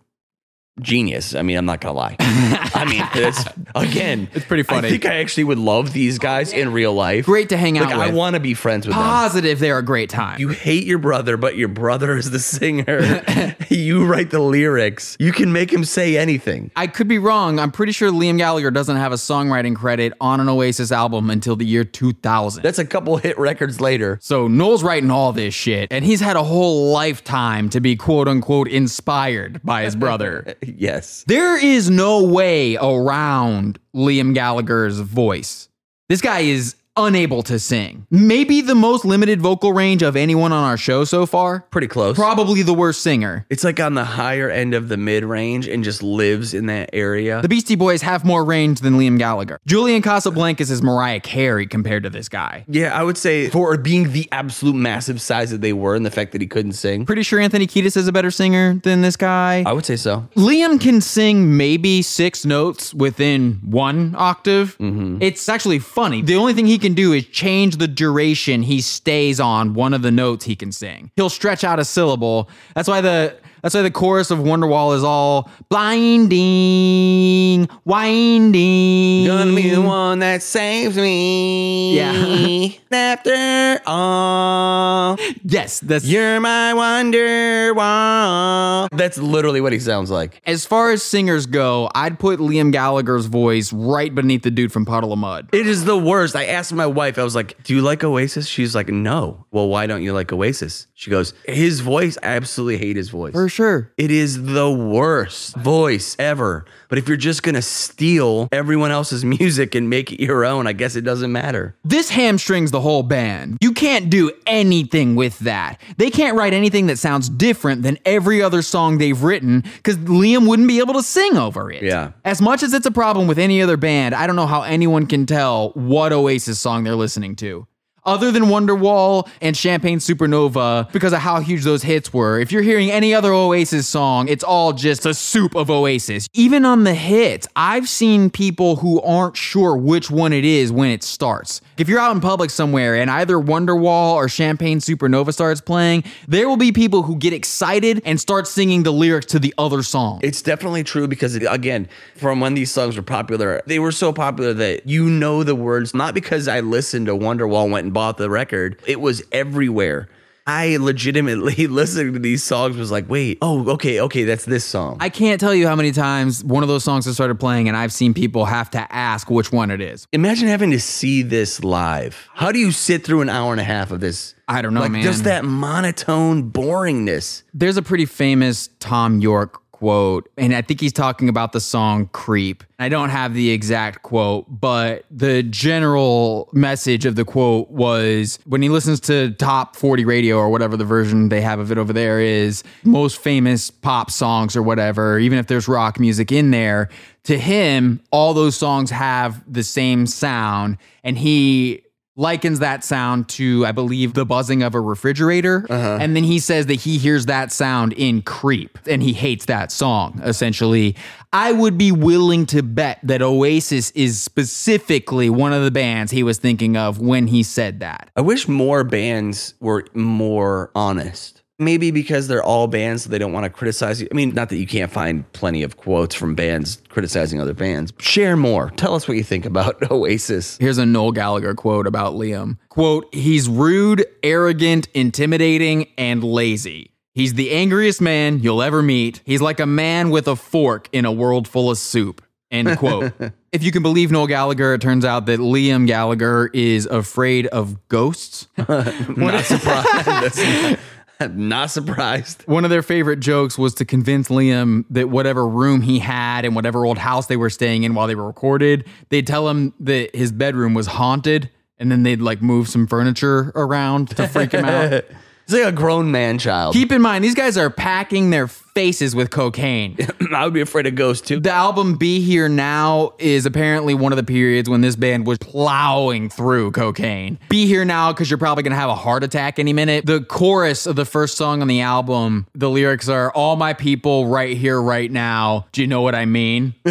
[0.81, 1.35] genius.
[1.35, 2.17] I mean, I'm not going to lie.
[2.21, 4.89] I mean, it's again, It's pretty funny.
[4.89, 7.27] I think I actually would love these guys in real life.
[7.27, 9.03] Great to hang out Like, I want to be friends with them.
[9.03, 10.41] Positive they're a great time.
[10.41, 13.23] You hate your brother, but your brother is the singer.
[13.69, 15.17] you write the lyrics.
[15.21, 16.71] You can make him say anything.
[16.75, 17.59] I could be wrong.
[17.59, 21.55] I'm pretty sure Liam Gallagher doesn't have a songwriting credit on an Oasis album until
[21.57, 22.63] the year 2000.
[22.63, 24.19] That's a couple hit records later.
[24.21, 28.27] So Noel's writing all this shit, and he's had a whole lifetime to be quote
[28.27, 30.57] unquote inspired by his brother.
[30.77, 31.25] Yes.
[31.27, 35.69] there is no way around Liam Gallagher's voice.
[36.09, 38.07] This guy is unable to sing.
[38.11, 41.61] Maybe the most limited vocal range of anyone on our show so far.
[41.71, 42.17] Pretty close.
[42.17, 43.47] Probably the worst singer.
[43.51, 46.91] It's like on the higher end of the mid range and just lives in that
[46.93, 47.43] area.
[47.43, 49.59] The Beastie Boys have more range than Liam Gallagher.
[49.67, 52.65] Julian Casablancas is Mariah Carey compared to this guy.
[52.69, 56.11] yeah, I would say for being the absolute massive size that they were and the
[56.11, 59.17] fact that he couldn't sing, Pretty sure Anthony Kiedis is a better singer than this
[59.17, 59.63] guy.
[59.67, 60.29] I would say so.
[60.37, 64.77] Liam can sing maybe six notes within one octave.
[64.79, 65.19] Mm-hmm.
[65.21, 66.23] It's actually funny.
[66.23, 70.03] The only thing he can do is change the duration he stays on one of
[70.03, 71.11] the notes he can sing.
[71.17, 72.51] He'll stretch out a syllable.
[72.75, 79.27] That's why the that's why the chorus of Wonderwall is all blinding, winding.
[79.27, 81.97] Gonna be the one that saves me.
[81.97, 82.69] Yeah.
[82.95, 88.89] After all, Yes, that's you're my wonderwall.
[88.93, 90.41] That's literally what he sounds like.
[90.47, 94.85] as far as singers go, I'd put Liam Gallagher's voice right beneath the dude from
[94.85, 95.49] Puddle of Mudd.
[95.53, 96.37] It is the worst.
[96.37, 98.47] I asked my wife, I was like, Do you like Oasis?
[98.47, 99.45] She's like, No.
[99.51, 100.87] Well, why don't you like Oasis?
[101.05, 103.35] She goes, His voice, I absolutely hate his voice.
[103.35, 103.93] For sure.
[103.99, 106.65] It is the worst voice ever.
[106.89, 110.73] But if you're just gonna steal everyone else's music and make it your own, I
[110.73, 111.77] guess it doesn't matter.
[111.85, 113.59] This hamstrings the whole band.
[113.61, 115.79] You can't do anything with that.
[115.99, 120.49] They can't write anything that sounds different than every other song they've written because Liam
[120.49, 121.83] wouldn't be able to sing over it.
[121.83, 122.13] Yeah.
[122.25, 125.05] As much as it's a problem with any other band, I don't know how anyone
[125.05, 127.67] can tell what Oasis song they're listening to.
[128.07, 132.61] Other than Wonderwall and Champagne Supernova, because of how huge those hits were, if you're
[132.61, 136.29] hearing any other Oasis song, it's all just a soup of Oasis.
[136.35, 140.91] Even on the hits, I've seen people who aren't sure which one it is when
[140.91, 141.63] it starts.
[141.79, 146.47] If you're out in public somewhere and either Wonderwall or Champagne Supernova starts playing, there
[146.47, 150.21] will be people who get excited and start singing the lyrics to the other song.
[150.23, 154.53] It's definitely true because, again, from when these songs were popular, they were so popular
[154.53, 158.29] that you know the words, not because I listened to Wonderwall went and bought the
[158.29, 160.09] record, it was everywhere.
[160.47, 164.99] I legitimately listening to these songs was like, wait, oh, okay, okay, that's this song.
[165.01, 167.77] I can't tell you how many times one of those songs has started playing and
[167.77, 170.07] I've seen people have to ask which one it is.
[170.13, 172.29] Imagine having to see this live.
[172.35, 174.35] How do you sit through an hour and a half of this?
[174.47, 175.03] I don't know, like man.
[175.03, 177.45] just that monotone boringness.
[177.55, 182.09] There's a pretty famous Thom Yorke quote, and I think he's talking about the song
[182.13, 182.63] Creep.
[182.79, 188.63] I don't have the exact quote, but the general message of the quote was when
[188.63, 191.93] he listens to top 40 radio or whatever the version they have of it over
[191.93, 196.89] there is, most famous pop songs or whatever, even if there's rock music in there,
[197.25, 200.79] to him, all those songs have the same sound.
[201.03, 201.84] And he
[202.17, 205.67] likens that sound to, I believe, the buzzing of a refrigerator.
[205.69, 205.99] Uh-huh.
[206.01, 209.73] And then he says that he hears that sound in Creep and he hates that
[209.73, 210.97] song, essentially.
[211.33, 216.23] I would be willing to bet that Oasis is specifically one of the bands he
[216.23, 218.11] was thinking of when he said that.
[218.15, 221.43] I wish more bands were more honest.
[221.59, 224.09] Maybe because they're all bands, so they don't want to criticize you.
[224.11, 227.93] I mean, not that you can't find plenty of quotes from bands criticizing other bands.
[228.01, 228.71] Share more.
[228.71, 230.59] Tell us what you think about Oasis.
[230.59, 232.59] Here's a Noel Gallagher quote about Liam.
[232.71, 236.91] Quote, he's rude, arrogant, intimidating, and lazy.
[237.13, 239.23] He's the angriest man you'll ever meet.
[239.25, 242.21] He's like a man with a fork in a world full of soup.
[242.51, 243.13] End quote.
[243.53, 247.87] if you can believe Noel Gallagher, it turns out that Liam Gallagher is afraid of
[247.89, 248.49] ghosts.
[248.69, 250.79] Not surprised.
[251.31, 252.43] not surprised.
[252.47, 256.55] One of their favorite jokes was to convince Liam that whatever room he had and
[256.55, 260.15] whatever old house they were staying in while they were recorded, they'd tell him that
[260.15, 264.65] his bedroom was haunted and then they'd like move some furniture around to freak him
[264.65, 265.05] out.
[265.45, 266.73] It's like a grown man child.
[266.73, 269.97] Keep in mind, these guys are packing their faces with cocaine.
[270.35, 271.39] I would be afraid of ghosts too.
[271.39, 275.39] The album Be Here Now is apparently one of the periods when this band was
[275.39, 277.39] plowing through cocaine.
[277.49, 280.07] Be Here Now because you're probably going to have a heart attack any minute.
[280.07, 284.27] The chorus of the first song on the album, the lyrics are All my people
[284.27, 285.67] right here, right now.
[285.73, 286.75] Do you know what I mean?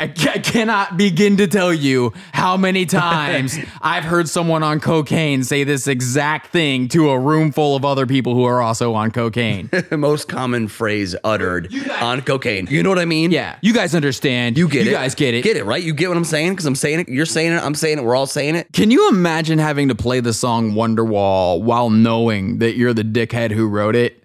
[0.00, 5.62] I, cannot begin to tell you how many times I've heard someone on cocaine say
[5.62, 9.70] this exact thing to a room full of other people who are also on cocaine.
[9.90, 12.66] Most common phrase uttered on cocaine.
[12.70, 13.30] You know what I mean?
[13.30, 14.56] yeah, you guys understand.
[14.56, 14.90] You get it.
[14.90, 15.44] You guys get it.
[15.44, 15.82] Get it, right?
[15.82, 16.52] You get what I'm saying?
[16.52, 17.08] Because I'm saying it.
[17.08, 17.62] You're saying it.
[17.62, 18.04] I'm saying it.
[18.04, 18.72] We're all saying it.
[18.72, 23.50] Can you imagine having to play the song Wonderwall while knowing that you're the dickhead
[23.50, 24.17] who wrote it?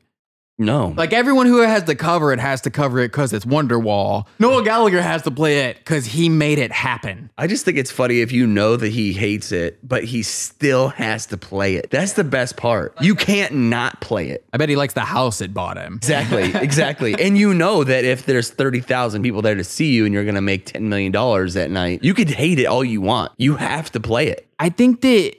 [0.66, 0.94] No.
[0.96, 4.26] Like everyone who has to cover it has to cover it because it's Wonderwall.
[4.40, 7.30] Noel Gallagher has to play it because he made it happen.
[7.38, 10.90] I just think it's funny if you know that he hates it, but he still
[10.90, 11.90] has to play it.
[11.90, 12.96] That's the best part.
[13.02, 14.46] You can't not play it.
[14.54, 15.96] I bet he likes the house it bought him.
[15.96, 17.16] Exactly, exactly.
[17.20, 20.36] and you know that if there's 30,000 people there to see you and you're going
[20.36, 23.32] to make $10 million that night, you could hate it all you want.
[23.38, 24.48] You have to play it.
[24.60, 25.36] I think that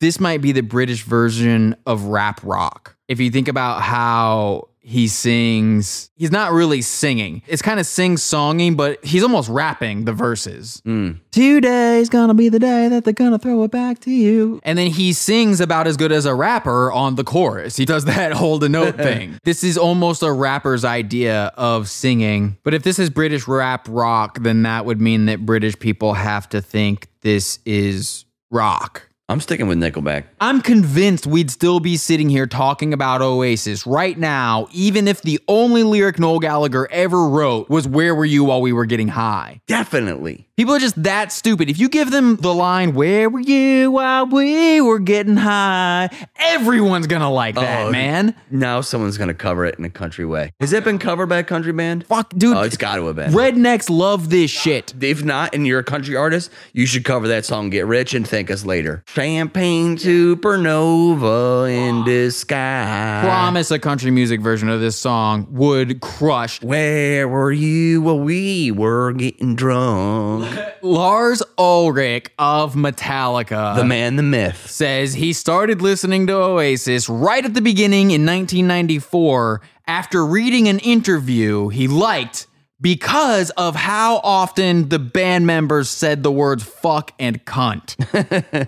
[0.00, 2.96] this might be the British version of rap rock.
[3.10, 7.42] If you think about how he sings, he's not really singing.
[7.48, 10.80] It's kind of sing songy, but he's almost rapping the verses.
[10.84, 11.14] Hmm.
[11.32, 14.60] Today's gonna be the day that they're gonna throw it back to you.
[14.62, 17.76] And then he sings about as good as a rapper on the chorus.
[17.76, 19.40] He does that hold a note thing.
[19.42, 22.58] This is almost a rapper's idea of singing.
[22.62, 26.48] But if this is British rap rock, then that would mean that British people have
[26.50, 29.09] to think this is rock.
[29.30, 30.24] I'm sticking with Nickelback.
[30.40, 35.38] I'm convinced we'd still be sitting here talking about Oasis right now, even if the
[35.46, 39.60] only lyric Noel Gallagher ever wrote was Where Were You While We Were Getting High?
[39.68, 40.48] Definitely.
[40.56, 41.70] People are just that stupid.
[41.70, 46.10] If you give them the line, Where were you while we were getting high?
[46.36, 48.34] Everyone's gonna like that, Oh, man.
[48.50, 50.52] Now someone's going to cover it in a country way.
[50.60, 52.04] Has it been covered by a country band?
[52.06, 52.56] Fuck, dude.
[52.56, 53.30] Oh, it's got to have been.
[53.32, 54.92] Rednecks love this shit.
[55.00, 58.26] If not, and you're a country artist, you should cover that song, Get Rich, and
[58.28, 59.02] thank us later.
[59.20, 63.20] Champagne supernova in the sky.
[63.22, 66.62] Promise a country music version of this song would crush.
[66.62, 70.50] Where were you while we were getting drunk?
[70.82, 73.76] Lars Ulrich of Metallica.
[73.76, 74.70] The man, the myth.
[74.70, 80.78] says he started listening to Oasis right at the beginning in 1994 after reading an
[80.78, 82.46] interview he liked
[82.80, 87.96] because of how often the band members said the words fuck and cunt.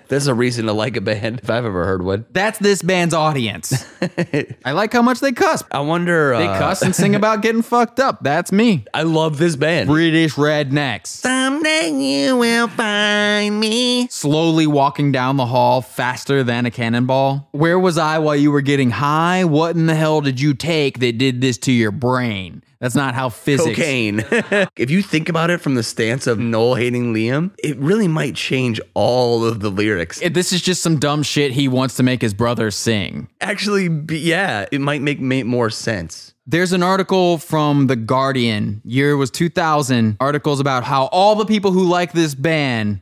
[0.08, 2.26] There's a reason to like a band if I've ever heard one.
[2.30, 3.86] That's this band's audience.
[4.64, 5.64] I like how much they cuss.
[5.70, 6.36] I wonder.
[6.36, 8.22] They uh, cuss and sing about getting fucked up.
[8.22, 8.84] That's me.
[8.94, 9.88] I love this band.
[9.88, 11.06] British rednecks.
[11.06, 14.08] Someday you will find me.
[14.08, 17.48] slowly walking down the hall faster than a cannonball.
[17.52, 19.44] Where was I while you were getting high?
[19.44, 22.62] What in the hell did you take that did this to your brain?
[22.82, 23.76] That's not how physics.
[23.78, 24.24] Cocaine.
[24.76, 28.34] if you think about it from the stance of Noel hating Liam, it really might
[28.34, 30.20] change all of the lyrics.
[30.20, 33.28] If This is just some dumb shit he wants to make his brother sing.
[33.40, 36.34] Actually, yeah, it might make, make more sense.
[36.44, 41.70] There's an article from The Guardian, year was 2000, articles about how all the people
[41.70, 43.00] who like this band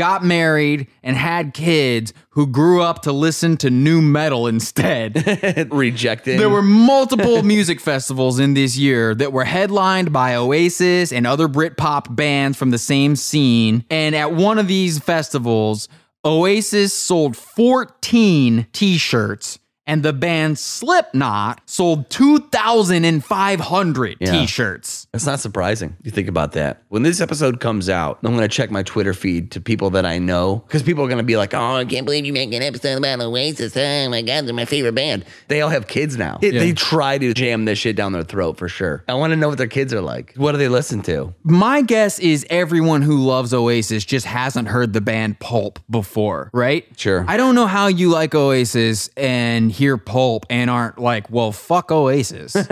[0.00, 5.68] got married, and had kids who grew up to listen to nu metal instead.
[5.70, 6.38] Rejecting.
[6.38, 11.48] There were multiple music festivals in this year that were headlined by Oasis and other
[11.48, 13.84] Britpop bands from the same scene.
[13.90, 15.86] And at one of these festivals,
[16.24, 19.58] Oasis sold 14 t shirts.
[19.90, 24.30] And the band Slipknot sold 2,500 Yeah.
[24.30, 25.08] t shirts.
[25.12, 25.96] That's not surprising.
[26.04, 26.82] You think about that.
[26.90, 30.06] When this episode comes out, I'm going to check my Twitter feed to people that
[30.06, 32.52] I know because people are going to be like, oh, I can't believe you make
[32.52, 33.76] an episode about Oasis.
[33.76, 35.24] Oh my God, they're my favorite band.
[35.48, 36.38] They all have kids now.
[36.40, 39.02] It- They try to jam this shit down their throat for sure.
[39.08, 40.34] I want to know what their kids are like.
[40.36, 41.34] What do they listen to?
[41.42, 46.86] My guess is everyone who loves Oasis just hasn't heard the band Pulp before, right?
[46.96, 47.24] Sure.
[47.26, 51.90] I don't know how you like Oasis and hear Pulp and aren't like, well, fuck
[51.90, 52.54] Oasis.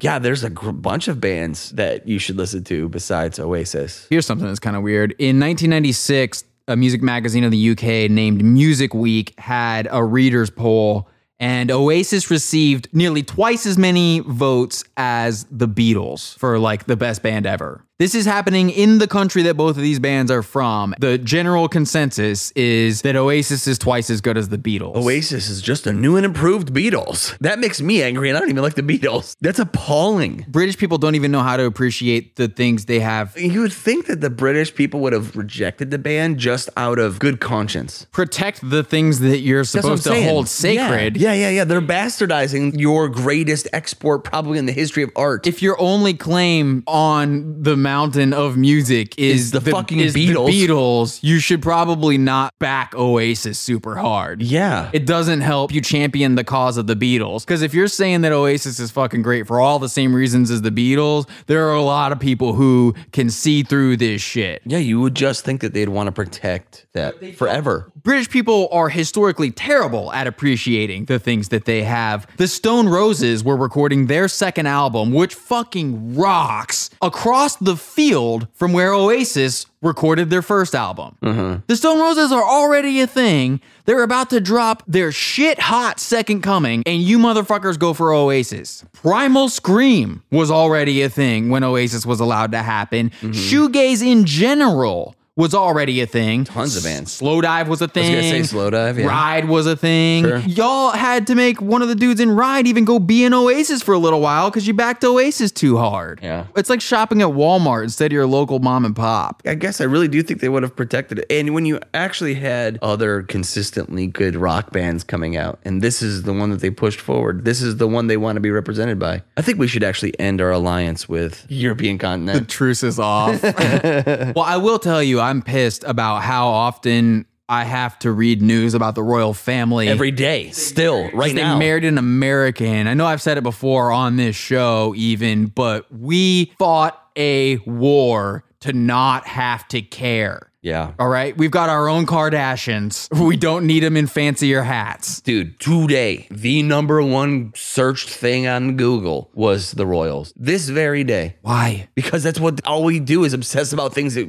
[0.00, 4.06] Yeah, there's a gr- bunch of bands that you should listen to besides Oasis.
[4.10, 5.12] Here's something that's kind of weird.
[5.18, 11.08] In 1996, a music magazine of the UK named Music Week had a readers poll,
[11.40, 17.22] and Oasis received nearly twice as many votes as the Beatles for like the best
[17.22, 17.84] band ever.
[18.02, 20.92] This is happening in the country that both of these bands are from.
[20.98, 24.96] The general consensus is that Oasis is twice as good as the Beatles.
[24.96, 27.38] Oasis is just a new and improved Beatles.
[27.38, 29.36] That makes me angry, and I don't even like the Beatles.
[29.40, 30.46] That's appalling.
[30.48, 33.38] British people don't even know how to appreciate the things they have.
[33.38, 37.20] You would think that the British people would have rejected the band just out of
[37.20, 38.08] good conscience.
[38.10, 40.28] Protect the things that you're That's what I'm supposed to saying.
[40.28, 41.18] hold sacred.
[41.18, 41.50] Yeah, yeah, yeah.
[41.50, 41.64] yeah.
[41.64, 45.46] They're bastardizing your greatest export probably in the history of art.
[45.46, 50.28] if your only claim on the mountain of music is, Is the fucking is the
[50.28, 50.48] Beatles.
[50.48, 54.42] Beatles, you should probably not back Oasis super hard.
[54.42, 54.90] yeah.
[54.94, 57.44] It doesn't help you champion the cause of the Beatles.
[57.44, 60.62] Because if you're saying that Oasis is fucking great for all the same reasons as
[60.62, 64.62] the Beatles, there are a lot of people who can see through this shit.
[64.64, 67.92] yeah, you would just think that they'd want to protect that forever.
[68.02, 72.26] British people are historically terrible at appreciating the things that they have.
[72.38, 78.72] The Stone Roses were recording their second album, which fucking rocks, across the field from
[78.72, 81.16] where Oasis recorded their first album.
[81.22, 81.62] Mm-hmm.
[81.66, 83.60] The Stone Roses are already a thing.
[83.84, 88.84] They're about to drop their shit hot second coming, and you motherfuckers go for Oasis.
[88.92, 93.10] Primal Scream was already a thing when Oasis was allowed to happen.
[93.10, 93.30] Mm-hmm.
[93.32, 96.44] Shoegaze in general was already a thing.
[96.44, 97.18] Tons of bands.
[97.18, 98.12] Slowdive was a thing.
[98.12, 99.06] gonna say Slowdive, yeah.
[99.06, 100.24] Ride was a thing.
[100.24, 100.38] Sure.
[100.38, 103.82] Y'all had to make one of the dudes in Ride even go be in Oasis
[103.82, 106.20] for a little while because you backed Oasis too hard.
[106.22, 106.46] Yeah.
[106.54, 109.42] It's like shopping at Walmart instead of your local mom and pop.
[109.46, 111.26] I guess I really do think they would have protected it.
[111.30, 116.24] And when you actually had other consistently good rock bands coming out, and this is
[116.24, 118.98] the one that they pushed forward, this is the one they want to be represented
[118.98, 119.22] by.
[119.38, 122.38] I think we should actually end our alliance with European continent.
[122.38, 123.42] The truce is off.
[123.42, 128.74] well, I will tell you, I'm pissed about how often I have to read news
[128.74, 129.88] about the royal family.
[129.88, 131.58] Every day, still, right they now.
[131.58, 132.86] married an American.
[132.86, 138.44] I know I've said it before on this show, even, but we fought a war
[138.60, 140.51] to not have to care.
[140.62, 140.92] Yeah.
[140.98, 143.08] All right, we've got our own Kardashians.
[143.32, 145.20] We don't need them in fancier hats.
[145.20, 150.32] Dude, today, the number one searched thing on Google was the Royals.
[150.36, 151.36] This very day.
[151.42, 151.88] Why?
[151.94, 154.26] Because that's what all we do is obsess about things that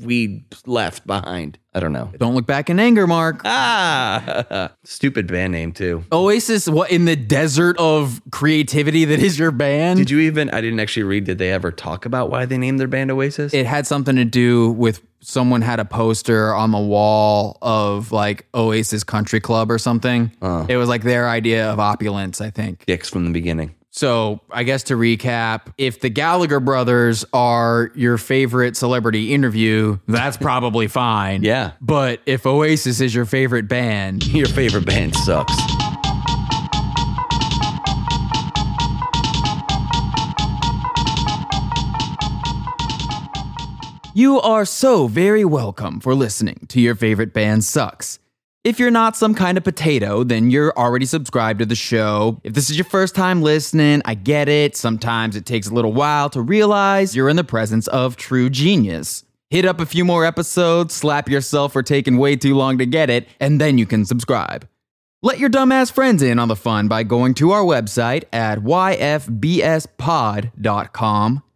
[0.00, 1.58] we left behind.
[1.72, 2.10] I don't know.
[2.18, 3.42] Don't look back in anger, Mark.
[3.50, 6.04] Ah, stupid band name too.
[6.10, 9.98] Oasis, what in the desert of creativity that is your band?
[9.98, 10.50] Did you even?
[10.50, 11.24] I didn't actually read.
[11.24, 13.52] Did they ever talk about why they named their band Oasis?
[13.54, 18.46] it had something to do with someone had a poster on the wall of like
[18.54, 20.32] Oasis Country Club or something.
[20.42, 20.66] Uh.
[20.68, 22.84] It was like their idea of opulence, I think.
[22.86, 23.74] Dicks from the beginning.
[23.92, 30.36] So, I guess to recap, if the Gallagher brothers are your favorite celebrity interview, that's
[30.40, 31.42] probably fine.
[31.42, 31.72] Yeah.
[31.80, 35.52] But if Oasis is your favorite band, Your favorite band sucks.
[44.20, 48.18] You are so very welcome for listening to Your Favorite Band Sucks.
[48.64, 52.38] If you're not some kind of potato, then you're already subscribed to the show.
[52.44, 54.76] If this is your first time listening, I get it.
[54.76, 59.24] Sometimes it takes a little while to realize you're in the presence of true genius.
[59.48, 63.08] Hit up a few more episodes, slap yourself for taking way too long to get
[63.08, 64.68] it, and then you can subscribe.
[65.22, 69.82] Let your dumbass friends in on the fun by going to our website at yfbspod.com.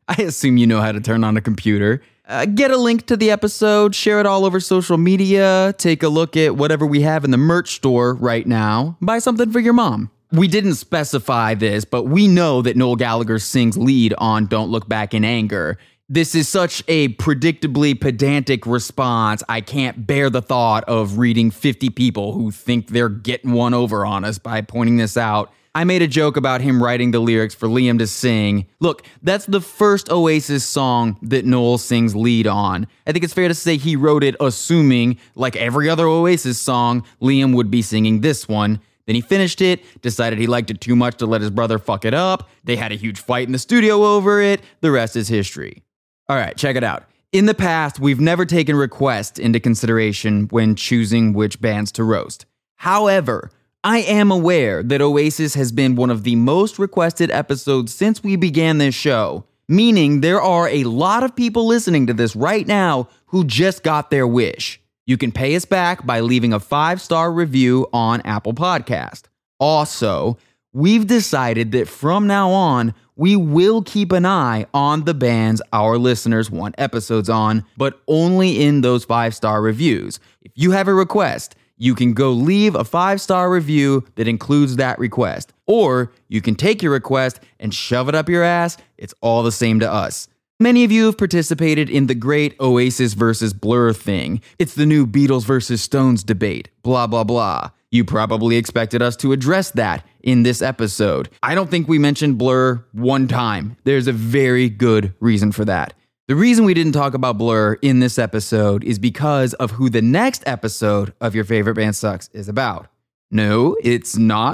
[0.08, 2.00] I assume you know how to turn on a computer.
[2.26, 6.08] Uh, get a link to the episode, share it all over social media, take a
[6.08, 9.74] look at whatever we have in the merch store right now, buy something for your
[9.74, 10.10] mom.
[10.32, 14.88] We didn't specify this, but we know that Noel Gallagher sings lead on Don't Look
[14.88, 15.78] Back in Anger.
[16.08, 19.42] This is such a predictably pedantic response.
[19.48, 24.06] I can't bear the thought of reading 50 people who think they're getting one over
[24.06, 25.52] on us by pointing this out.
[25.76, 28.66] I made a joke about him writing the lyrics for Liam to sing.
[28.78, 32.86] Look, that's the first Oasis song that Noel sings lead on.
[33.08, 37.04] I think it's fair to say he wrote it assuming, like every other Oasis song,
[37.20, 38.80] Liam would be singing this one.
[39.06, 42.04] Then he finished it, decided he liked it too much to let his brother fuck
[42.04, 42.48] it up.
[42.62, 44.60] They had a huge fight in the studio over it.
[44.80, 45.82] The rest is history.
[46.28, 47.04] All right, check it out.
[47.32, 52.46] In the past, we've never taken requests into consideration when choosing which bands to roast.
[52.76, 53.50] However,
[53.87, 58.35] I am aware that Oasis has been one of the most requested episodes since we
[58.35, 63.11] began this show, meaning there are a lot of people listening to this right now
[63.26, 64.80] who just got their wish.
[65.05, 69.24] You can pay us back by leaving a five star review on Apple Podcast.
[69.61, 70.39] Also,
[70.72, 75.99] we've decided that from now on, we will keep an eye on the bands our
[75.99, 80.20] listeners want episodes on, but only in those five star reviews.
[80.41, 84.76] If you have a request, you can go leave a five star review that includes
[84.76, 85.52] that request.
[85.66, 88.76] Or you can take your request and shove it up your ass.
[88.98, 90.28] It's all the same to us.
[90.60, 94.40] Many of you have participated in the great Oasis versus Blur thing.
[94.58, 97.70] It's the new Beatles versus Stones debate, blah, blah, blah.
[97.90, 101.28] You probably expected us to address that in this episode.
[101.42, 103.76] I don't think we mentioned Blur one time.
[103.82, 105.94] There's a very good reason for that.
[106.26, 110.00] The reason we didn't talk about Blur in this episode is because of who the
[110.00, 112.86] next episode of Your Favorite Band Sucks is about.
[113.30, 114.52] No, it's not